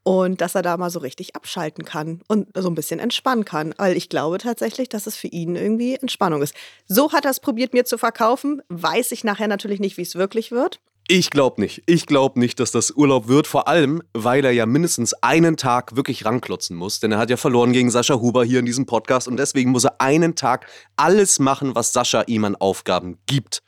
und 0.05 0.41
dass 0.41 0.55
er 0.55 0.63
da 0.63 0.77
mal 0.77 0.91
so 0.91 1.01
richtig 1.01 1.35
abschalten 1.35 1.85
kann 1.85 2.21
und 2.29 2.49
so 2.55 2.69
ein 2.69 2.75
bisschen 2.75 3.01
entspannen 3.01 3.45
kann. 3.45 3.75
Weil 3.79 3.97
ich 3.97 4.09
glaube 4.09 4.39
tatsächlich, 4.39 4.89
dass 4.89 5.07
es 5.07 5.17
für 5.17 5.29
ihn 5.29 5.57
irgendwie 5.57 5.97
Entspannung 5.97 6.43
ist. 6.43 6.55
So 6.87 7.13
hat 7.13 7.25
er 7.25 7.33
es 7.33 7.41
probiert, 7.41 7.73
mir 7.73 7.85
zu 7.85 7.99
verkaufen. 7.99 8.63
Weiß 8.69 9.11
ich 9.13 9.25
nachher 9.25 9.49
natürlich 9.49 9.81
nicht, 9.81 9.97
wie 9.97 10.03
es 10.03 10.15
wirklich 10.15 10.53
wird. 10.53 10.79
Ich 11.09 11.31
glaube 11.31 11.61
nicht. 11.61 11.83
Ich 11.87 12.07
glaube 12.07 12.39
nicht, 12.39 12.61
dass 12.61 12.71
das 12.71 12.91
Urlaub 12.91 13.29
wird. 13.29 13.47
Vor 13.47 13.67
allem, 13.67 14.03
weil 14.13 14.45
er 14.45 14.53
ja 14.53 14.67
mindestens 14.67 15.15
einen 15.23 15.57
Tag 15.57 15.97
wirklich 15.97 16.25
ranklotzen 16.25 16.77
muss. 16.77 17.01
Denn 17.01 17.13
er 17.13 17.19
hat 17.19 17.31
ja 17.31 17.37
verloren 17.37 17.73
gegen 17.73 17.91
Sascha 17.91 18.15
Huber 18.15 18.45
hier 18.45 18.59
in 18.59 18.67
diesem 18.67 18.87
Podcast. 18.87 19.27
Und 19.27 19.39
deswegen 19.39 19.71
muss 19.71 19.85
er 19.85 20.01
einen 20.01 20.35
Tag 20.35 20.67
alles 20.97 21.39
machen, 21.39 21.75
was 21.75 21.93
Sascha 21.93 22.23
ihm 22.27 22.45
an 22.45 22.57
Aufgaben 22.57 23.19
gibt. 23.27 23.63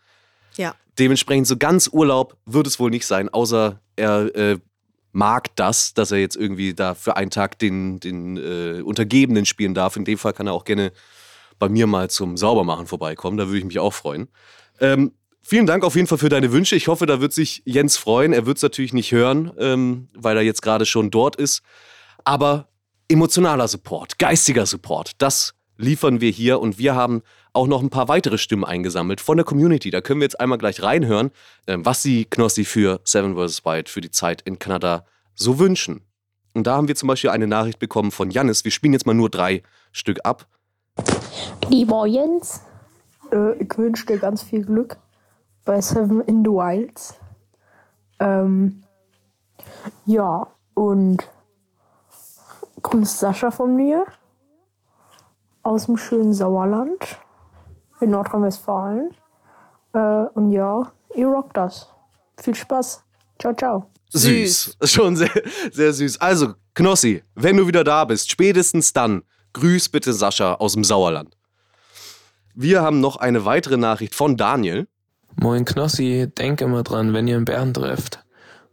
Ja. 0.57 0.75
Dementsprechend 0.99 1.47
so 1.47 1.57
ganz 1.57 1.89
Urlaub 1.93 2.37
wird 2.47 2.67
es 2.67 2.79
wohl 2.79 2.91
nicht 2.91 3.07
sein, 3.07 3.29
außer 3.29 3.81
er 3.97 4.35
äh, 4.35 4.59
mag 5.17 5.57
das, 5.57 5.95
dass 5.95 6.11
er 6.11 6.19
jetzt 6.19 6.37
irgendwie 6.37 6.75
da 6.75 6.95
für 6.95 7.17
einen 7.17 7.31
Tag 7.31 7.59
den, 7.59 7.99
den 8.01 8.37
äh, 8.37 8.83
Untergebenen 8.83 9.47
spielen 9.47 9.73
darf. 9.73 9.97
In 9.97 10.05
dem 10.05 10.19
Fall 10.19 10.35
kann 10.35 10.47
er 10.47 10.53
auch 10.53 10.65
gerne 10.65 10.93
bei 11.59 11.71
mir 11.71 11.87
mal 11.87 12.11
zum 12.11 12.37
Saubermachen 12.37 12.87
vorbeikommen. 12.87 13.39
Da 13.39 13.47
würde 13.47 13.59
ich 13.59 13.65
mich 13.65 13.79
auch 13.79 13.95
freuen. 13.95 14.29
Ähm, 14.79 15.13
vielen 15.43 15.65
Dank 15.65 15.85
auf 15.85 15.97
jeden 15.97 16.07
Fall 16.07 16.19
für 16.19 16.29
deine 16.29 16.53
Wünsche. 16.53 16.77
Ich 16.77 16.89
hoffe, 16.89 17.07
da 17.07 17.19
wird 17.23 17.33
sich 17.33 17.63
Jens 17.65 17.97
freuen. 17.97 18.35
Er 18.35 18.45
wird 18.45 18.59
es 18.59 18.63
natürlich 18.63 18.93
nicht 18.93 19.11
hören, 19.11 19.53
ähm, 19.59 20.09
weil 20.15 20.37
er 20.37 20.43
jetzt 20.43 20.61
gerade 20.61 20.85
schon 20.85 21.11
dort 21.11 21.37
ist. 21.37 21.63
Aber 22.25 22.69
emotionaler 23.09 23.69
Support, 23.69 24.19
geistiger 24.19 24.67
Support, 24.67 25.13
das 25.17 25.55
liefern 25.79 26.21
wir 26.21 26.31
hier 26.31 26.61
und 26.61 26.77
wir 26.77 26.95
haben 26.95 27.23
auch 27.57 27.67
noch 27.67 27.83
ein 27.83 27.91
paar 27.91 28.09
weitere 28.09 28.39
Stimmen 28.39 28.65
eingesammelt 28.65 29.21
von 29.21 29.37
der 29.37 29.45
Community. 29.45 29.91
Da 29.91 30.01
können 30.01 30.21
wir 30.21 30.27
jetzt 30.27 30.39
einmal 30.39 30.59
gleich 30.59 30.83
reinhören, 30.83 31.31
ähm, 31.67 31.85
was 31.85 32.03
sie 32.03 32.27
Knossi 32.27 32.65
für 32.65 33.01
Seven 33.05 33.35
vs. 33.35 33.65
Wild 33.65 33.89
für 33.89 34.01
die 34.01 34.11
Zeit 34.11 34.43
in 34.43 34.59
Kanada 34.59 35.05
so 35.35 35.59
wünschen. 35.59 36.03
Und 36.55 36.67
da 36.67 36.77
haben 36.77 36.89
wir 36.89 36.95
zum 36.95 37.09
Beispiel 37.09 37.31
eine 37.31 37.47
Nachricht 37.47 37.79
bekommen 37.79 38.11
von 38.11 38.31
Jannis. 38.31 38.65
Wir 38.65 38.71
spielen 38.71 38.93
jetzt 38.93 39.07
mal 39.07 39.15
nur 39.15 39.31
drei 39.31 39.63
Stück 39.93 40.21
ab. 40.25 40.47
Lieber 41.69 42.07
Jens, 42.07 42.61
äh, 43.33 43.55
ich 43.55 43.77
wünsche 43.77 44.07
dir 44.07 44.19
ganz 44.19 44.43
viel 44.43 44.65
Glück 44.65 44.99
bei 45.65 45.81
Seven 45.81 46.21
in 46.23 46.45
the 46.45 46.51
Wilds. 46.51 47.15
Ähm, 48.19 48.85
ja, 50.05 50.47
und 50.75 51.29
grüß 52.83 53.19
Sascha 53.19 53.51
von 53.51 53.77
mir 53.77 54.07
aus 55.63 55.87
dem 55.87 55.97
schönen 55.97 56.33
Sauerland 56.33 57.19
in 58.01 58.11
Nordrhein-Westfalen. 58.11 59.11
Äh, 59.93 59.99
und 60.35 60.53
ja, 60.53 60.93
ihr 61.15 61.27
rockt 61.29 61.57
das. 61.57 61.89
Viel 62.39 62.55
Spaß. 62.55 63.03
Ciao, 63.39 63.55
ciao. 63.55 63.91
Süß. 64.11 64.79
Schon 64.85 65.17
sehr, 65.17 65.31
sehr 65.73 65.93
süß. 65.93 66.21
Also, 66.21 66.55
Knossi, 66.75 67.23
wenn 67.35 67.57
du 67.57 67.67
wieder 67.67 67.85
da 67.85 68.05
bist, 68.05 68.31
spätestens 68.31 68.93
dann, 68.93 69.23
grüß 69.55 69.89
bitte 69.89 70.13
Sascha 70.13 70.55
aus 70.55 70.75
dem 70.75 70.85
Sauerland. 70.85 71.37
Wir 72.55 72.83
haben 72.83 73.01
noch 73.01 73.17
eine 73.17 73.45
weitere 73.45 73.77
Nachricht 73.77 74.15
von 74.15 74.37
Daniel. 74.37 74.87
Moin 75.41 75.65
Knossi, 75.65 76.31
denk 76.39 76.61
immer 76.61 76.83
dran, 76.83 77.13
wenn 77.13 77.29
ihr 77.29 77.37
einen 77.37 77.45
Bären 77.45 77.75
trefft, 77.75 78.25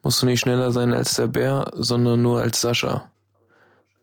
musst 0.02 0.22
du 0.22 0.26
nicht 0.26 0.40
schneller 0.40 0.72
sein 0.72 0.94
als 0.94 1.16
der 1.16 1.28
Bär, 1.28 1.72
sondern 1.74 2.22
nur 2.22 2.42
als 2.42 2.62
Sascha. 2.62 3.10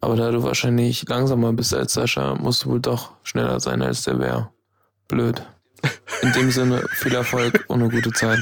Aber 0.03 0.17
da 0.17 0.31
du 0.31 0.43
wahrscheinlich 0.43 1.09
langsamer 1.09 1.53
bist 1.53 1.75
als 1.75 1.95
Sascha, 1.95 2.35
musst 2.35 2.65
du 2.65 2.71
wohl 2.71 2.81
doch 2.81 3.13
schneller 3.23 3.61
sein 3.61 3.83
als 3.83 4.03
der 4.05 4.15
Bär. 4.15 4.53
Blöd. 5.11 5.43
In 6.23 6.33
dem 6.33 6.51
Sinne, 6.53 6.85
viel 6.93 7.15
Erfolg 7.15 7.65
und 7.67 7.83
eine 7.83 7.91
gute 7.91 8.13
Zeit. 8.13 8.39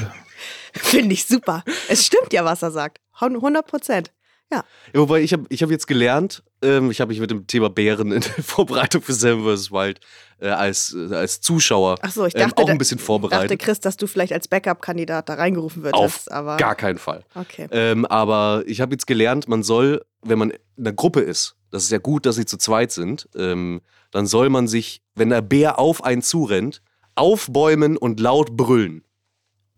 Finde 0.73 1.13
ich 1.13 1.25
super. 1.25 1.63
Es 1.87 2.05
stimmt 2.05 2.31
ja, 2.31 2.45
was 2.45 2.61
er 2.61 2.69
sagt. 2.69 2.99
100 3.19 3.65
Prozent. 3.65 4.11
Ja. 4.51 4.63
ja. 4.93 4.99
Wobei 4.99 5.21
ich 5.21 5.33
habe 5.33 5.45
ich 5.49 5.63
hab 5.63 5.71
jetzt 5.71 5.87
gelernt, 5.87 6.43
ähm, 6.61 6.91
ich 6.91 7.01
habe 7.01 7.09
mich 7.09 7.19
mit 7.19 7.31
dem 7.31 7.47
Thema 7.47 7.71
Bären 7.71 8.11
in 8.11 8.21
der 8.21 8.43
Vorbereitung 8.43 9.01
für 9.01 9.13
Seven 9.13 9.43
vs. 9.43 9.71
Wild 9.71 9.99
äh, 10.39 10.49
als, 10.49 10.93
äh, 10.93 11.15
als 11.15 11.41
Zuschauer 11.41 11.95
Ach 12.01 12.11
so, 12.11 12.25
ich 12.25 12.35
ähm, 12.35 12.41
dachte, 12.41 12.61
auch 12.61 12.69
ein 12.69 12.77
bisschen 12.77 12.99
vorbereitet. 12.99 13.51
Ich 13.51 13.57
dachte, 13.57 13.65
Chris, 13.65 13.79
dass 13.79 13.97
du 13.97 14.05
vielleicht 14.05 14.33
als 14.33 14.47
Backup-Kandidat 14.47 15.27
da 15.27 15.33
reingerufen 15.35 15.81
würdest. 15.83 15.95
Auf 15.95 16.31
aber 16.31 16.57
gar 16.57 16.75
keinen 16.75 16.99
Fall. 16.99 17.23
Okay. 17.33 17.67
Ähm, 17.71 18.05
aber 18.05 18.63
ich 18.67 18.79
habe 18.79 18.93
jetzt 18.93 19.07
gelernt, 19.07 19.47
man 19.47 19.63
soll, 19.63 20.05
wenn 20.21 20.37
man 20.37 20.51
in 20.51 20.59
einer 20.77 20.93
Gruppe 20.93 21.21
ist, 21.21 21.55
das 21.71 21.83
ist 21.83 21.91
ja 21.91 21.97
gut, 21.97 22.27
dass 22.27 22.35
sie 22.35 22.45
zu 22.45 22.57
zweit 22.57 22.91
sind, 22.91 23.27
ähm, 23.35 23.81
dann 24.11 24.25
soll 24.25 24.49
man 24.49 24.67
sich, 24.67 25.01
wenn 25.19 25.29
der 25.29 25.41
Bär 25.41 25.77
auf 25.79 26.03
einen 26.03 26.21
zurennt, 26.21 26.81
aufbäumen 27.15 27.97
und 27.97 28.19
laut 28.19 28.55
brüllen. 28.55 29.03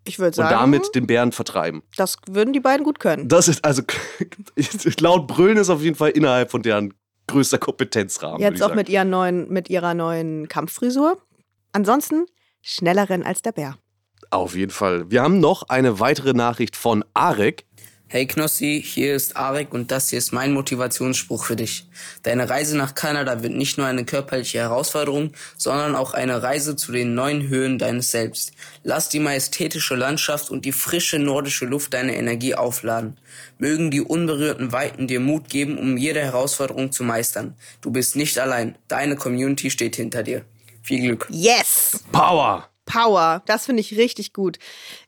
Ich 0.04 0.20
würde 0.20 0.36
sagen. 0.36 0.54
Und 0.54 0.62
damit 0.62 0.96
den 0.96 1.08
Bären 1.08 1.32
vertreiben. 1.32 1.84
Das 1.96 2.18
würden 2.28 2.54
die 2.54 2.60
beiden 2.60 2.84
gut 2.84 3.00
können. 3.00 3.28
Das 3.28 3.48
ist 3.48 3.64
also 3.64 3.84
laut 5.00 5.28
brüllen 5.28 5.58
ist 5.58 5.70
auf 5.70 5.82
jeden 5.82 5.96
Fall 5.96 6.12
innerhalb 6.12 6.50
von 6.50 6.62
deren 6.62 6.94
größter 7.28 7.58
Kompetenzrahmen. 7.58 8.42
Jetzt 8.42 8.64
auch 8.64 8.74
mit, 8.74 8.90
ihren 8.90 9.10
neuen, 9.10 9.52
mit 9.52 9.70
ihrer 9.70 9.94
neuen 9.94 10.48
Kampffrisur. 10.48 11.18
Ansonsten 11.72 12.26
schneller 12.62 13.10
rennen 13.10 13.24
als 13.24 13.42
der 13.42 13.52
Bär. 13.52 13.78
Auf 14.30 14.56
jeden 14.56 14.72
Fall. 14.72 15.10
Wir 15.12 15.22
haben 15.22 15.40
noch 15.40 15.64
eine 15.70 16.00
weitere 16.00 16.34
Nachricht 16.34 16.76
von 16.76 17.04
Arek. 17.14 17.66
Hey 18.14 18.28
Knossi, 18.28 18.84
hier 18.86 19.16
ist 19.16 19.38
Arek 19.38 19.74
und 19.74 19.90
das 19.90 20.10
hier 20.10 20.20
ist 20.20 20.34
mein 20.34 20.52
Motivationsspruch 20.52 21.46
für 21.46 21.56
dich. 21.56 21.88
Deine 22.24 22.50
Reise 22.50 22.76
nach 22.76 22.94
Kanada 22.94 23.42
wird 23.42 23.54
nicht 23.54 23.78
nur 23.78 23.88
eine 23.88 24.04
körperliche 24.04 24.60
Herausforderung, 24.60 25.32
sondern 25.56 25.96
auch 25.96 26.14
eine 26.14 26.44
Reise 26.44 26.76
zu 26.76 26.92
den 26.92 27.16
neuen 27.16 27.48
Höhen 27.48 27.78
deines 27.78 28.12
Selbst. 28.12 28.52
Lass 28.84 29.08
die 29.08 29.22
majestätische 29.22 29.96
Landschaft 29.96 30.50
und 30.50 30.66
die 30.66 30.74
frische 30.74 31.20
nordische 31.20 31.64
Luft 31.64 31.94
deine 31.94 32.18
Energie 32.18 32.54
aufladen. 32.54 33.18
Mögen 33.60 33.92
die 33.92 34.02
unberührten 34.02 34.74
Weiten 34.74 35.08
dir 35.08 35.22
Mut 35.22 35.48
geben, 35.48 35.78
um 35.78 35.96
jede 35.96 36.20
Herausforderung 36.20 36.92
zu 36.92 37.06
meistern. 37.06 37.56
Du 37.80 37.92
bist 37.92 38.18
nicht 38.18 38.38
allein. 38.40 38.78
Deine 38.90 39.16
Community 39.16 39.72
steht 39.72 39.96
hinter 39.96 40.22
dir. 40.22 40.44
Viel 40.84 41.00
Glück. 41.00 41.30
Yes! 41.32 42.04
Power! 42.12 42.71
Power. 42.92 43.42
Das 43.46 43.66
finde 43.66 43.82
ich 43.82 43.98
richtig 43.98 44.34
gut. 44.34 44.60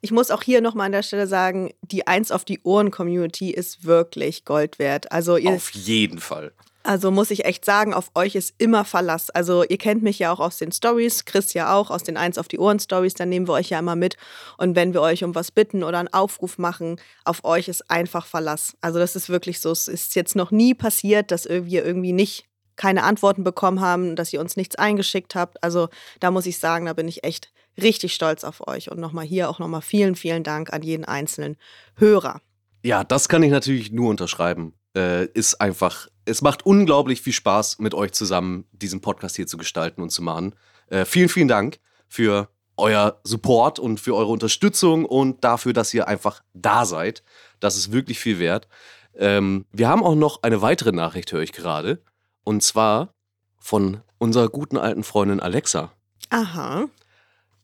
Ich 0.02 0.12
muss 0.12 0.32
auch 0.32 0.42
hier 0.42 0.62
nochmal 0.62 0.86
an 0.88 0.94
der 0.94 1.04
Stelle 1.04 1.28
sagen, 1.28 1.72
die 1.82 2.08
Eins 2.08 2.32
auf 2.32 2.46
die 2.46 2.62
Ohren-Community 2.64 3.52
ist 3.52 3.84
wirklich 3.84 4.46
Gold 4.46 4.80
wert. 4.80 5.12
Also 5.12 5.38
ihr, 5.38 5.52
Auf 5.52 5.70
jeden 5.72 6.20
Fall. 6.20 6.54
also 6.84 7.12
muss 7.12 7.30
ich 7.32 7.46
echt 7.46 7.66
sagen, 7.66 7.94
auf 7.94 8.12
euch 8.16 8.36
ist 8.36 8.54
immer 8.58 8.86
Verlass. 8.86 9.30
Also 9.30 9.64
ihr 9.64 9.78
kennt 9.78 10.02
mich 10.02 10.20
ja 10.20 10.32
auch 10.32 10.40
aus 10.40 10.58
den 10.58 10.72
Stories, 10.72 11.26
Chris 11.26 11.54
ja 11.54 11.74
auch 11.76 11.92
aus 11.92 12.04
den 12.04 12.16
Eins 12.16 12.38
auf 12.38 12.48
die 12.48 12.60
Ohren 12.60 12.80
Stories, 12.80 13.16
da 13.16 13.26
nehmen 13.26 13.48
wir 13.48 13.54
euch 13.54 13.70
ja 13.70 13.80
immer 13.80 13.96
mit. 13.96 14.16
Und 14.58 14.76
wenn 14.76 14.94
wir 14.94 15.02
euch 15.02 15.24
um 15.24 15.36
was 15.36 15.52
bitten 15.52 15.84
oder 15.84 16.00
einen 16.00 16.14
Aufruf 16.14 16.58
machen, 16.58 17.02
auf 17.26 17.44
euch 17.44 17.68
ist 17.68 17.90
einfach 17.90 18.26
Verlass. 18.26 18.76
Also 18.82 19.00
das 19.00 19.16
ist 19.16 19.28
wirklich 19.30 19.60
so. 19.60 19.72
Es 19.72 19.88
ist 19.88 20.16
jetzt 20.16 20.36
noch 20.36 20.52
nie 20.52 20.74
passiert, 20.74 21.32
dass 21.32 21.50
wir 21.50 21.86
irgendwie 21.86 22.14
nicht 22.14 22.46
keine 22.76 23.04
Antworten 23.04 23.44
bekommen 23.44 23.82
haben, 23.82 24.16
dass 24.16 24.34
ihr 24.34 24.40
uns 24.40 24.56
nichts 24.58 24.76
eingeschickt 24.76 25.36
habt. 25.36 25.62
Also 25.64 25.90
da 26.20 26.32
muss 26.32 26.46
ich 26.46 26.58
sagen, 26.58 26.86
da 26.86 26.94
bin 26.94 27.08
ich 27.08 27.24
echt 27.24 27.52
richtig 27.82 28.14
stolz 28.14 28.44
auf 28.44 28.68
euch. 28.68 28.92
Und 28.92 29.00
nochmal 29.00 29.26
hier 29.26 29.50
auch 29.50 29.60
nochmal 29.60 29.82
vielen, 29.82 30.16
vielen 30.16 30.44
Dank 30.44 30.74
an 30.74 30.82
jeden 30.82 31.06
einzelnen 31.06 31.58
Hörer. 31.96 32.42
Ja, 32.84 33.04
das 33.04 33.30
kann 33.30 33.44
ich 33.44 33.52
natürlich 33.52 33.92
nur 33.92 34.10
unterschreiben. 34.10 34.74
Äh, 34.96 35.26
ist 35.28 35.62
einfach, 35.62 36.08
es 36.26 36.42
macht 36.42 36.66
unglaublich 36.66 37.22
viel 37.22 37.34
Spaß, 37.34 37.80
mit 37.80 37.94
euch 37.94 38.12
zusammen 38.12 38.66
diesen 38.72 39.02
Podcast 39.02 39.36
hier 39.36 39.48
zu 39.48 39.58
gestalten 39.58 40.02
und 40.02 40.12
zu 40.12 40.22
machen. 40.22 40.56
Äh, 40.90 41.06
vielen, 41.06 41.30
vielen 41.30 41.48
Dank 41.48 41.80
für 42.08 42.50
euer 42.78 43.20
Support 43.24 43.80
und 43.80 44.00
für 44.00 44.16
eure 44.16 44.32
Unterstützung 44.32 45.06
und 45.06 45.44
dafür, 45.44 45.74
dass 45.74 45.94
ihr 45.94 46.08
einfach 46.08 46.44
da 46.54 46.86
seid. 46.86 47.24
Das 47.60 47.78
ist 47.78 47.92
wirklich 47.92 48.20
viel 48.20 48.40
wert. 48.40 48.68
Ähm, 49.16 49.66
wir 49.72 49.88
haben 49.88 50.04
auch 50.04 50.16
noch 50.16 50.44
eine 50.44 50.62
weitere 50.62 50.92
Nachricht, 50.92 51.32
höre 51.32 51.42
ich 51.42 51.54
gerade. 51.54 52.02
Und 52.44 52.64
zwar 52.64 53.14
von 53.60 54.02
unserer 54.18 54.50
guten 54.50 54.78
alten 54.78 55.04
Freundin 55.04 55.40
Alexa. 55.40 55.92
Aha. 56.30 56.88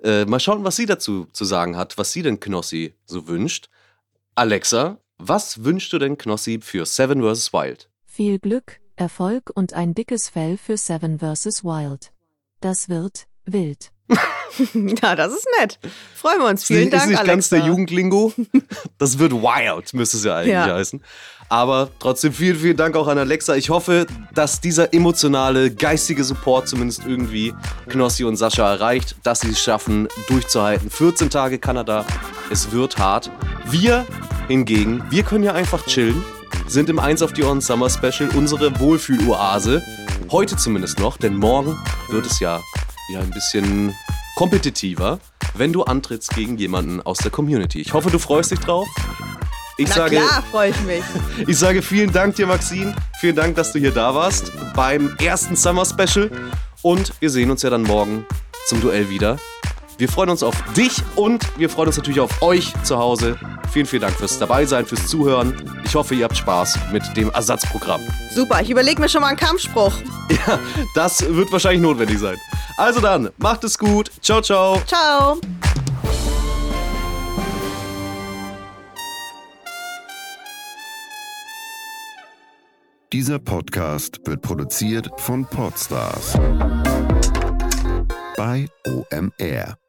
Äh, 0.03 0.25
mal 0.25 0.39
schauen, 0.39 0.63
was 0.63 0.75
sie 0.75 0.85
dazu 0.85 1.27
zu 1.33 1.45
sagen 1.45 1.75
hat, 1.75 1.97
was 1.97 2.11
sie 2.11 2.21
denn 2.21 2.39
Knossi 2.39 2.95
so 3.05 3.27
wünscht. 3.27 3.69
Alexa, 4.35 4.97
was 5.17 5.63
wünschst 5.63 5.91
du 5.91 5.99
denn 5.99 6.17
Knossi 6.17 6.59
für 6.61 6.85
Seven 6.85 7.21
vs. 7.21 7.51
Wild? 7.51 7.89
Viel 8.05 8.39
Glück, 8.39 8.79
Erfolg 8.95 9.51
und 9.53 9.73
ein 9.73 9.93
dickes 9.93 10.29
Fell 10.29 10.57
für 10.57 10.77
Seven 10.77 11.19
vs. 11.19 11.63
Wild. 11.63 12.13
Das 12.61 12.89
wird 12.89 13.27
wild. 13.45 13.91
Ja, 14.73 15.15
das 15.15 15.31
ist 15.33 15.47
nett. 15.61 15.79
Freuen 16.15 16.39
wir 16.39 16.47
uns. 16.49 16.65
Vielen 16.65 16.85
ist 16.89 16.93
Dank, 16.93 17.07
nicht 17.07 17.17
Alexa. 17.17 17.31
ganz 17.33 17.49
der 17.49 17.59
Jugendlingo. 17.59 18.33
Das 18.97 19.17
wird 19.19 19.31
wild, 19.31 19.93
müsste 19.93 20.17
es 20.17 20.23
ja 20.25 20.35
eigentlich 20.35 20.51
Ja. 20.53 20.73
heißen. 20.75 21.01
Aber 21.47 21.89
trotzdem 21.99 22.33
vielen, 22.33 22.59
vielen 22.59 22.75
Dank 22.77 22.95
auch 22.97 23.07
an 23.07 23.17
Alexa. 23.17 23.55
Ich 23.55 23.69
hoffe, 23.69 24.05
dass 24.35 24.59
dieser 24.59 24.93
emotionale, 24.93 25.71
geistige 25.71 26.23
Support 26.23 26.67
zumindest 26.67 27.03
irgendwie 27.07 27.53
Knossi 27.87 28.23
und 28.25 28.35
Sascha 28.35 28.69
erreicht, 28.73 29.15
dass 29.23 29.39
sie 29.41 29.49
es 29.51 29.61
schaffen, 29.61 30.07
durchzuhalten. 30.27 30.89
14 30.91 31.29
Tage 31.29 31.57
Kanada, 31.57 32.05
es 32.51 32.71
wird 32.71 32.97
hart. 32.97 33.31
Wir 33.65 34.05
hingegen, 34.47 35.03
wir 35.09 35.23
können 35.23 35.43
ja 35.43 35.53
einfach 35.53 35.85
chillen, 35.85 36.23
sind 36.67 36.89
im 36.89 36.99
1 36.99 37.21
auf 37.21 37.33
die 37.33 37.43
Ohren 37.43 37.61
Summer 37.61 37.89
Special 37.89 38.29
unsere 38.35 38.77
Wohlfühloase. 38.79 39.81
Heute 40.31 40.57
zumindest 40.57 40.99
noch, 40.99 41.17
denn 41.17 41.35
morgen 41.35 41.77
wird 42.09 42.25
es 42.27 42.39
ja, 42.39 42.59
ja 43.09 43.19
ein 43.19 43.31
bisschen 43.31 43.95
kompetitiver, 44.35 45.19
wenn 45.55 45.73
du 45.73 45.83
antrittst 45.83 46.33
gegen 46.35 46.57
jemanden 46.57 47.01
aus 47.01 47.17
der 47.17 47.31
Community. 47.31 47.81
Ich 47.81 47.93
hoffe, 47.93 48.09
du 48.09 48.19
freust 48.19 48.51
dich 48.51 48.59
drauf. 48.59 48.87
Ich 49.77 49.87
Na 49.89 49.95
sage, 49.95 50.17
klar, 50.17 50.43
freue 50.51 50.69
ich 50.71 50.81
mich. 50.81 51.03
ich 51.47 51.57
sage 51.57 51.81
vielen 51.81 52.11
Dank 52.11 52.35
dir, 52.35 52.47
Maxine. 52.47 52.93
Vielen 53.19 53.35
Dank, 53.35 53.55
dass 53.55 53.71
du 53.71 53.79
hier 53.79 53.91
da 53.91 54.13
warst 54.13 54.51
beim 54.75 55.15
ersten 55.21 55.55
Summer 55.55 55.85
Special. 55.85 56.29
Und 56.81 57.13
wir 57.19 57.29
sehen 57.29 57.49
uns 57.49 57.61
ja 57.61 57.69
dann 57.69 57.83
morgen 57.83 58.25
zum 58.67 58.81
Duell 58.81 59.09
wieder. 59.09 59.39
Wir 59.99 60.07
freuen 60.07 60.29
uns 60.29 60.43
auf 60.43 60.55
dich 60.77 61.03
und 61.15 61.45
wir 61.59 61.69
freuen 61.69 61.87
uns 61.87 61.97
natürlich 61.97 62.21
auf 62.21 62.41
euch 62.41 62.71
zu 62.83 62.97
Hause. 62.97 63.37
Vielen, 63.73 63.85
vielen 63.85 64.03
Dank 64.03 64.15
fürs 64.15 64.39
Dabeisein, 64.39 64.85
fürs 64.85 65.07
Zuhören. 65.07 65.81
Ich 65.83 65.93
hoffe, 65.93 66.15
ihr 66.15 66.23
habt 66.23 66.37
Spaß 66.37 66.79
mit 66.93 67.03
dem 67.17 67.29
Ersatzprogramm. 67.31 67.99
Super, 68.33 68.61
ich 68.61 68.69
überlege 68.69 69.01
mir 69.01 69.09
schon 69.09 69.19
mal 69.19 69.27
einen 69.27 69.37
Kampfspruch. 69.37 69.93
Ja, 70.47 70.59
das 70.93 71.21
wird 71.27 71.51
wahrscheinlich 71.51 71.81
notwendig 71.81 72.19
sein. 72.19 72.37
Also 72.77 73.01
dann, 73.01 73.31
macht 73.37 73.63
es 73.63 73.77
gut. 73.77 74.11
Ciao, 74.21 74.41
ciao. 74.41 74.79
Ciao. 74.85 75.41
Dieser 83.11 83.39
Podcast 83.39 84.19
wird 84.25 84.43
produziert 84.43 85.09
von 85.17 85.45
Podstars 85.47 86.37
bei 88.37 88.67
OMR. 88.87 89.88